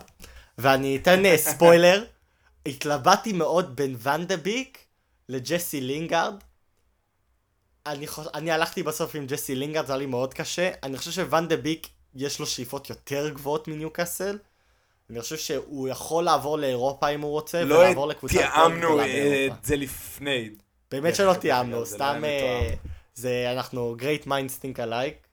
[0.58, 2.04] ואני אתן אה, ספוילר,
[2.68, 4.78] התלבטתי מאוד בין ואן דה ביק
[5.28, 6.34] לג'סי לינגארד.
[7.86, 8.26] אני, חוש...
[8.34, 10.70] אני הלכתי בסוף עם ג'סי לינגארד, זה היה לי מאוד קשה.
[10.82, 14.38] אני חושב שוואן דה ביק יש לו שאיפות יותר גבוהות מניוקאסל.
[15.10, 19.02] אני חושב שהוא יכול לעבור לאירופה אם הוא רוצה, לא ולעבור לקבוצה יותר תיאמנו גדולה
[19.02, 19.58] אה, באירופה.
[19.60, 20.50] את זה לפני.
[20.90, 22.74] באמת דרך שלא תיאמנו, זה לא סתם היה אה.
[23.14, 25.26] זה אנחנו great minds think alike.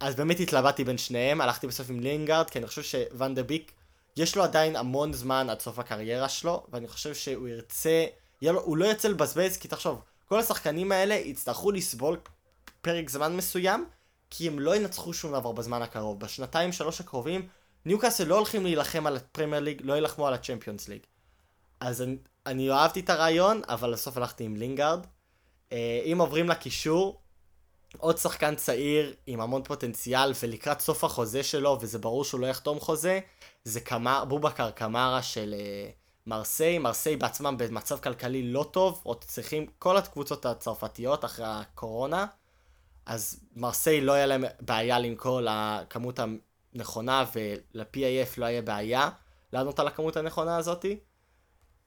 [0.00, 3.72] אז באמת התלבטתי בין שניהם, הלכתי בסוף עם לינגארד, כי אני חושב שוואן דה ביק,
[4.16, 8.06] יש לו עדיין המון זמן עד סוף הקריירה שלו, ואני חושב שהוא ירצה,
[8.42, 12.20] לו, הוא לא ירצה לבזבז, כי תחשוב, כל השחקנים האלה יצטרכו לסבול
[12.80, 13.86] פרק זמן מסוים,
[14.30, 16.20] כי הם לא ינצחו שום דבר בזמן הקרוב.
[16.20, 17.48] בשנתיים שלוש הקרובים,
[17.84, 21.00] ניוקאסל לא הולכים להילחם על הפרמייר ליג, לא יילחמו על הצ'מפיונס ליג.
[21.80, 25.06] אז אני, אני אהבתי את הרעיון, אבל בסוף הלכתי עם לינגארד.
[25.72, 27.20] אה, אם עוברים לקישור,
[27.98, 32.80] עוד שחקן צעיר עם המון פוטנציאל, ולקראת סוף החוזה שלו, וזה ברור שהוא לא יחתום
[32.80, 33.20] חוזה,
[33.64, 35.90] זה קמא, בובקר קמארה של אה,
[36.26, 36.78] מרסיי.
[36.78, 42.26] מרסיי בעצמם במצב כלכלי לא טוב, עוד צריכים, כל הקבוצות הצרפתיות אחרי הקורונה,
[43.06, 46.18] אז מרסיי לא היה להם בעיה למכור לכמות
[46.74, 49.10] הנכונה, ול-PAF לא היה בעיה
[49.52, 50.98] לענות על הכמות הנכונה הזאתי.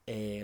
[0.08, 0.42] אה,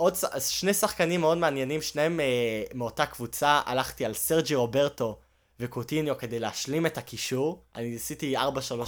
[0.00, 5.18] עוד שני שחקנים מאוד מעניינים, שניהם אה, מאותה קבוצה, הלכתי על סרג'י רוברטו
[5.60, 7.62] וקוטיניו כדי להשלים את הקישור.
[7.76, 8.40] אני עשיתי 4-3-3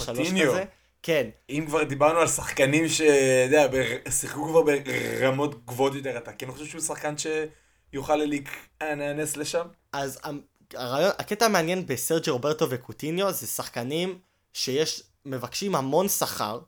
[0.05, 0.51] קוטיניו?
[0.51, 0.63] כזה.
[1.03, 3.67] כן, אם כבר דיברנו על שחקנים שאתה יודע,
[4.09, 9.65] שיחקו כבר ברמות גבוהות יותר, אתה כן חושב שהוא שחקן שיוכל להיכנס לשם?
[9.93, 10.19] אז
[10.73, 14.19] הרעיון, הקטע המעניין בסרג'י רוברטו וקוטיניו זה שחקנים
[14.53, 16.59] שיש, מבקשים המון שכר,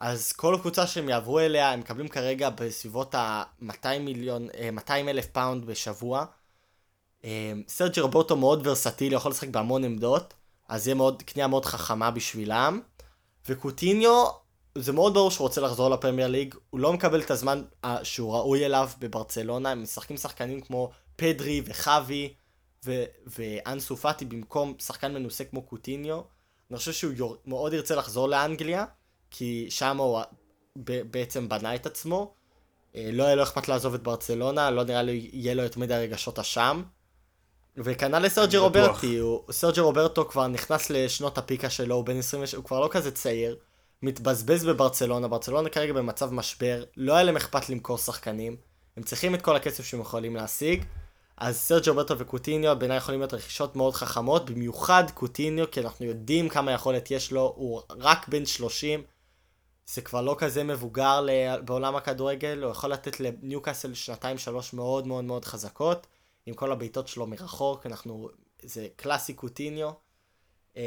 [0.00, 5.26] אז כל קבוצה שהם יעברו אליה, הם מקבלים כרגע בסביבות ה-200 מיליון, אה, 200 אלף
[5.26, 6.24] פאונד בשבוע.
[7.24, 10.34] אה, סרג'י רוברטו מאוד ורסטילי, יכול לשחק בהמון עמדות,
[10.68, 12.80] אז יהיה מאוד, קנייה מאוד חכמה בשבילם.
[13.48, 14.24] וקוטיניו,
[14.78, 18.34] זה מאוד ברור שהוא רוצה לחזור לפרמייר ליג, הוא לא מקבל את הזמן אה, שהוא
[18.34, 22.34] ראוי אליו בברצלונה, הם משחקים שחקנים כמו פדרי וחווי
[22.84, 26.20] ו- ואנסו פאטי במקום שחקן מנוסה כמו קוטיניו.
[26.70, 27.36] אני חושב שהוא יור...
[27.46, 28.84] מאוד ירצה לחזור לאנגליה,
[29.30, 30.20] כי שם הוא
[30.84, 32.34] בעצם בנה את עצמו.
[32.96, 35.94] אה, לא היה לו אכפת לעזוב את ברצלונה, לא נראה לי יהיה לו יותר מדי
[35.94, 36.82] רגשות אשם.
[37.76, 38.56] וכנ"ל לסרג'י.
[38.56, 39.20] רוברטי,
[39.50, 43.56] סרג'י רוברטו כבר נכנס לשנות הפיקה שלו, הוא בן 26, הוא כבר לא כזה צעיר,
[44.02, 48.56] מתבזבז בברצלונה, ברצלונה כרגע במצב משבר, לא היה להם אכפת למכור שחקנים,
[48.96, 50.84] הם צריכים את כל הכסף שהם יכולים להשיג,
[51.36, 56.48] אז סרג'י רוברטו וקוטיניו בעיניי יכולים להיות רכישות מאוד חכמות, במיוחד קוטיניו, כי אנחנו יודעים
[56.48, 59.02] כמה יכולת יש לו, הוא רק בן 30,
[59.94, 61.26] זה כבר לא כזה מבוגר
[61.64, 66.06] בעולם הכדורגל, הוא יכול לתת לניוקאסל שנתיים שלוש מאוד מאוד מאוד חזקות,
[66.46, 68.28] עם כל הבעיטות שלו מרחוק, אנחנו,
[68.62, 69.90] זה קלאסי קוטיניו,
[70.76, 70.82] אמ,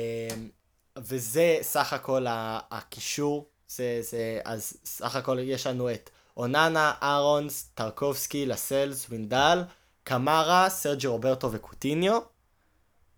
[0.97, 2.25] וזה סך הכל
[2.71, 9.63] הקישור, זה, זה, אז סך הכל יש לנו את אוננה, אארונס, טרקובסקי, לסלס, וינדל,
[10.03, 12.19] קמרה, סרג'י רוברטו וקוטיניו.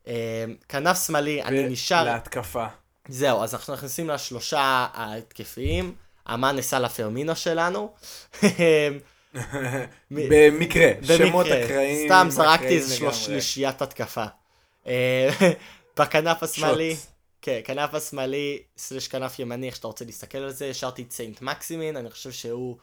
[0.08, 0.14] אמ,
[0.70, 2.04] כנף שמאלי, אני נשאר...
[2.04, 2.68] להתקפה.
[3.08, 5.96] זהו, אז אנחנו נכנסים לשלושה ההתקפיים,
[6.34, 7.94] מאנה סאלח פירמינו שלנו.
[10.12, 12.08] במקרה, שמות אקראיים.
[12.08, 14.26] סתם זרקתי איזה שלישיית התקפה.
[14.88, 15.30] אה,
[16.00, 16.96] בכנף השמאלי.
[17.42, 21.42] כן, כנף השמאלי, slash כנף ימני, איך שאתה רוצה להסתכל על זה, השארתי את סיינט
[21.42, 22.78] מקסימין, אני חושב שהוא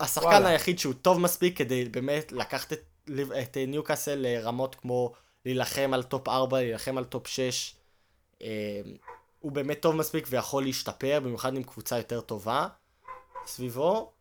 [0.00, 0.48] השחקן וואלה.
[0.48, 2.80] היחיד שהוא טוב מספיק כדי באמת לקחת את,
[3.42, 5.12] את אה, ניוקאסל לרמות כמו
[5.44, 7.74] להילחם על טופ 4, להילחם על טופ 6.
[9.40, 12.66] הוא באמת טוב מספיק ויכול להשתפר, במיוחד עם קבוצה יותר טובה
[13.46, 14.12] סביבו.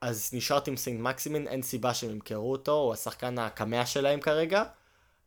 [0.00, 4.64] אז נשארתי עם סיינט מקסימין, אין סיבה שהם ימכרו אותו, הוא השחקן הקמע שלהם כרגע.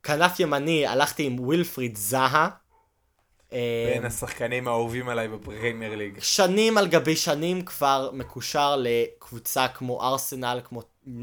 [0.02, 2.48] כנף ימני, הלכתי עם ווילפריד זאהה.
[3.52, 6.18] אה, בין השחקנים האהובים עליי בפרמייר ליג.
[6.20, 10.82] שנים על גבי שנים כבר מקושר לקבוצה כמו ארסנל, כמו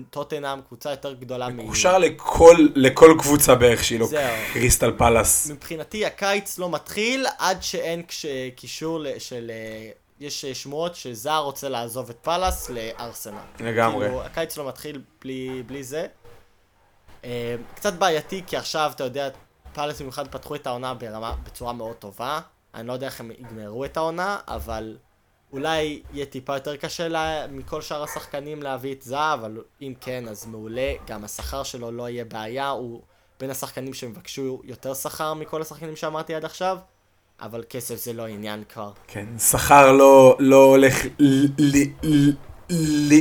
[0.09, 1.57] טוטנאם, קבוצה יותר גדולה מ...
[1.57, 4.07] מקושר לכל, לכל קבוצה בערך שהיא לא.
[4.53, 5.51] קריסטל פלאס.
[5.51, 8.01] מבחינתי הקיץ לא מתחיל עד שאין.
[8.55, 9.51] קישור של...
[9.53, 13.39] אה, יש אה, שמועות שזר רוצה לעזוב את פאלאס לארסנל.
[13.59, 14.05] לגמרי.
[14.05, 16.07] כאילו, הקיץ לא מתחיל בלי, בלי זה.
[17.25, 19.30] אה, קצת בעייתי, כי עכשיו, אתה יודע,
[19.74, 22.39] פאלאס במיוחד פתחו את העונה ברמה, בצורה מאוד טובה.
[22.76, 24.97] אני לא יודע איך הם יגמרו את העונה, אבל
[25.53, 30.28] אולי יהיה טיפה יותר קשה לה, מכל שאר השחקנים להביא את זה, אבל אם כן,
[30.28, 30.93] אז מעולה.
[31.07, 33.01] גם השכר שלו לא יהיה בעיה, הוא
[33.39, 36.78] בין השחקנים שיבקשו יותר שכר מכל השחקנים שאמרתי עד עכשיו,
[37.41, 38.91] אבל כסף זה לא עניין כבר.
[39.07, 42.32] כן, שכר לא, לא הולך ל- ל- ל-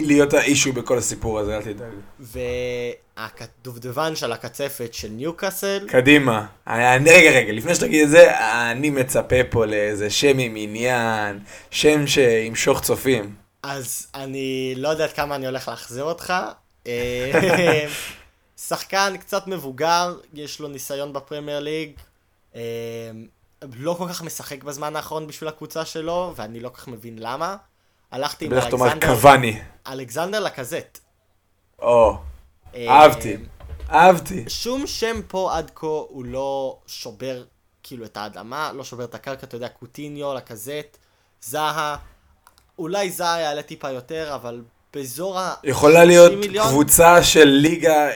[0.07, 1.93] להיות האישו בכל הסיפור הזה, אל תדאג.
[3.19, 5.87] והדובדבן של הקצפת של ניוקאסל.
[5.89, 6.47] קדימה.
[6.67, 8.39] אני, רגע, רגע, לפני שתגיד את זה,
[8.71, 11.39] אני מצפה פה לאיזה שם עם עניין,
[11.71, 13.35] שם שימשוך צופים.
[13.63, 16.35] אז אני לא יודע עד כמה אני הולך להחזיר אותך.
[16.87, 17.87] אה,
[18.67, 21.91] שחקן קצת מבוגר, יש לו ניסיון בפרמייר ליג.
[22.57, 22.61] אה,
[23.77, 27.57] לא כל כך משחק בזמן האחרון בשביל הקבוצה שלו, ואני לא כל כך מבין למה.
[28.11, 28.77] הלכתי עם אלכסנדר...
[28.77, 29.61] בטח תאמר קוואני.
[29.87, 30.99] אלכסנדר לקזט.
[31.79, 32.19] או,
[32.75, 33.37] אה, אהבתי,
[33.91, 34.45] אהבתי.
[34.49, 37.45] שום שם פה עד כה הוא לא שובר
[37.83, 40.99] כאילו את האדמה, לא שובר את הקרקע, אתה יודע, קוטיניו, לקזט,
[41.41, 41.97] זהה.
[42.79, 44.63] אולי זהה יעלה טיפה יותר, אבל
[44.95, 45.55] באזור ה...
[45.65, 46.69] יכולה להיות מיליון...
[46.69, 48.11] קבוצה של ליגה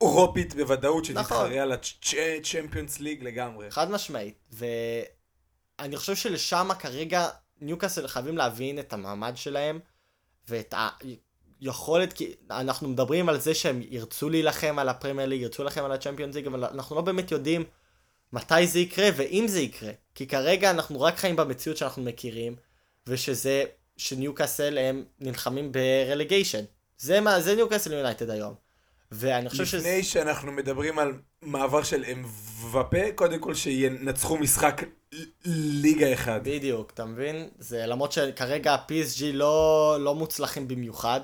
[0.00, 1.58] אירופית בוודאות, שתתחרה נכון.
[1.58, 3.70] על הצ'מפיונס ליג לגמרי.
[3.70, 7.28] חד משמעית, ואני חושב שלשם כרגע
[7.60, 9.78] ניוקאסל חייבים להבין את המעמד שלהם,
[10.48, 10.74] ואת
[11.60, 15.92] היכולת, כי אנחנו מדברים על זה שהם ירצו להילחם על הפרמייר ליג, ירצו להילחם על
[15.92, 17.64] הצ'מפיונס ליג, אבל אנחנו לא באמת יודעים
[18.32, 19.92] מתי זה יקרה ואם זה יקרה.
[20.14, 22.56] כי כרגע אנחנו רק חיים במציאות שאנחנו מכירים,
[23.06, 23.64] ושזה,
[23.96, 26.64] שניוקאסל הם נלחמים ברליגיישן.
[26.98, 28.54] זה מה, זה ניוקאסל יונייטד היום.
[29.12, 29.88] ואני חושב שזה...
[29.88, 30.04] לפני.
[30.04, 31.12] שאנחנו מדברים על
[31.42, 34.82] מעבר של אמבפה, קודם כל שינצחו משחק
[35.44, 36.40] ליגה אחד.
[36.44, 37.48] בדיוק, אתה מבין?
[37.58, 41.20] זה למרות שכרגע ה-PSG לא, לא מוצלחים במיוחד.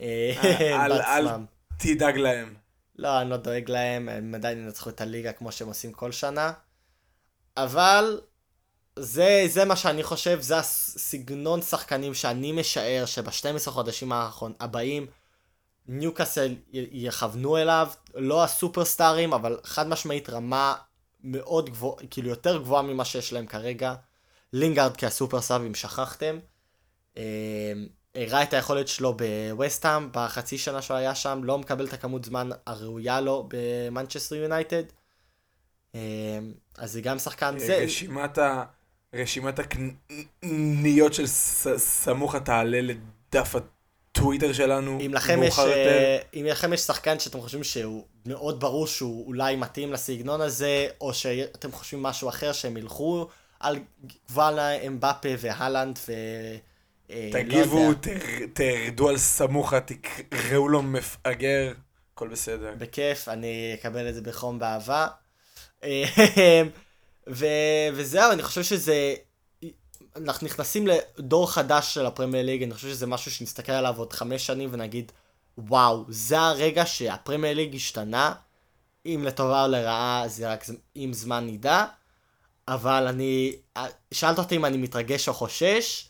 [0.00, 0.32] אה,
[0.84, 1.28] אל, אל
[1.78, 2.54] תדאג להם.
[2.96, 6.52] לא, אני לא דואג להם, הם עדיין ינצחו את הליגה כמו שהם עושים כל שנה.
[7.56, 8.20] אבל
[8.96, 15.06] זה, זה מה שאני חושב, זה הסגנון שחקנים שאני משער שב-12 חודשים האחרון, הבאים,
[15.88, 20.74] ניוקאסל יכוונו אליו, לא הסופרסטארים, אבל חד משמעית רמה
[21.24, 23.94] מאוד גבוהה, כאילו יותר גבוהה ממה שיש להם כרגע.
[24.52, 26.38] לינגארד כה super sub, אם שכחתם.
[27.16, 27.72] אה,
[28.14, 32.48] הראה את היכולת שלו בווסטהאם, בחצי שנה שהוא היה שם, לא מקבל את הכמות זמן
[32.66, 34.82] הראויה לו במנצ'סטר יונייטד.
[35.94, 36.00] אה,
[36.78, 37.58] אז זה גם שחקן...
[37.58, 37.80] זה...
[37.84, 38.64] רשימת, ה...
[39.14, 41.66] רשימת הקניות של ס...
[41.76, 43.54] סמוכה תעלה לדף
[44.12, 45.70] הטוויטר שלנו אם לכם יש, יותר.
[45.70, 50.88] אה, אם לכם יש שחקן שאתם חושבים שהוא מאוד ברור שהוא אולי מתאים לסגנון הזה,
[51.00, 53.28] או שאתם חושבים משהו אחר שהם ילכו
[53.60, 53.78] על
[54.30, 56.12] גוואלה, אמבפה והלנד ו...
[57.10, 61.72] אה, לא תגיבו, לא תרדו על סמוכה, תקראו לו מפגר,
[62.14, 62.74] הכל בסדר.
[62.78, 65.06] בכיף, אני אקבל את זה בחום באהבה.
[65.84, 66.02] אה,
[67.28, 67.46] ו...
[67.92, 69.14] וזהו, אני חושב שזה
[70.16, 74.46] אנחנו נכנסים לדור חדש של הפרמייר ליג, אני חושב שזה משהו שנסתכל עליו עוד חמש
[74.46, 75.12] שנים ונגיד,
[75.58, 78.34] וואו, זה הרגע שהפרמייר ליג השתנה,
[79.06, 80.64] אם לטובה או לרעה זה רק
[80.96, 81.84] אם זמן נדע,
[82.68, 83.56] אבל אני,
[84.12, 86.08] שאלת אותי אם אני מתרגש או חושש,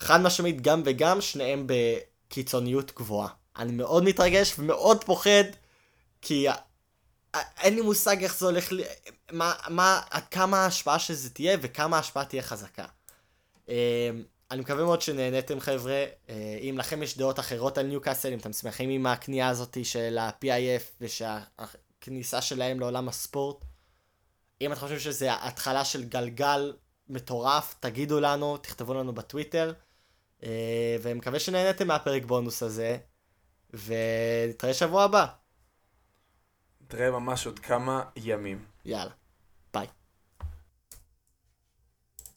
[0.00, 3.28] חד משמעית גם וגם, שניהם בקיצוניות גבוהה.
[3.58, 5.44] אני מאוד מתרגש ומאוד פוחד,
[6.22, 6.46] כי
[7.34, 8.72] אין לי מושג איך זה הולך,
[9.32, 12.84] מה, מה, עד כמה ההשפעה שזה תהיה וכמה ההשפעה תהיה חזקה.
[13.68, 13.74] אמ,
[14.50, 18.52] אני מקווה מאוד שנהניתם חבר'ה, אה, אם לכם יש דעות אחרות על ניוקאסל, אם אתם
[18.52, 23.64] שמחים עם הקנייה הזאת של ה-PIF ושהכניסה שלהם לעולם הספורט,
[24.60, 26.76] אם אתם חושבים שזה התחלה של גלגל
[27.08, 29.72] מטורף, תגידו לנו, תכתבו לנו בטוויטר,
[30.42, 32.98] אה, ואני מקווה שנהניתם מהפרק בונוס הזה,
[33.70, 35.26] ונתראה שבוע הבא.
[36.80, 38.64] נתראה ממש עוד כמה ימים.
[38.84, 39.10] יאללה,
[39.74, 39.86] ביי.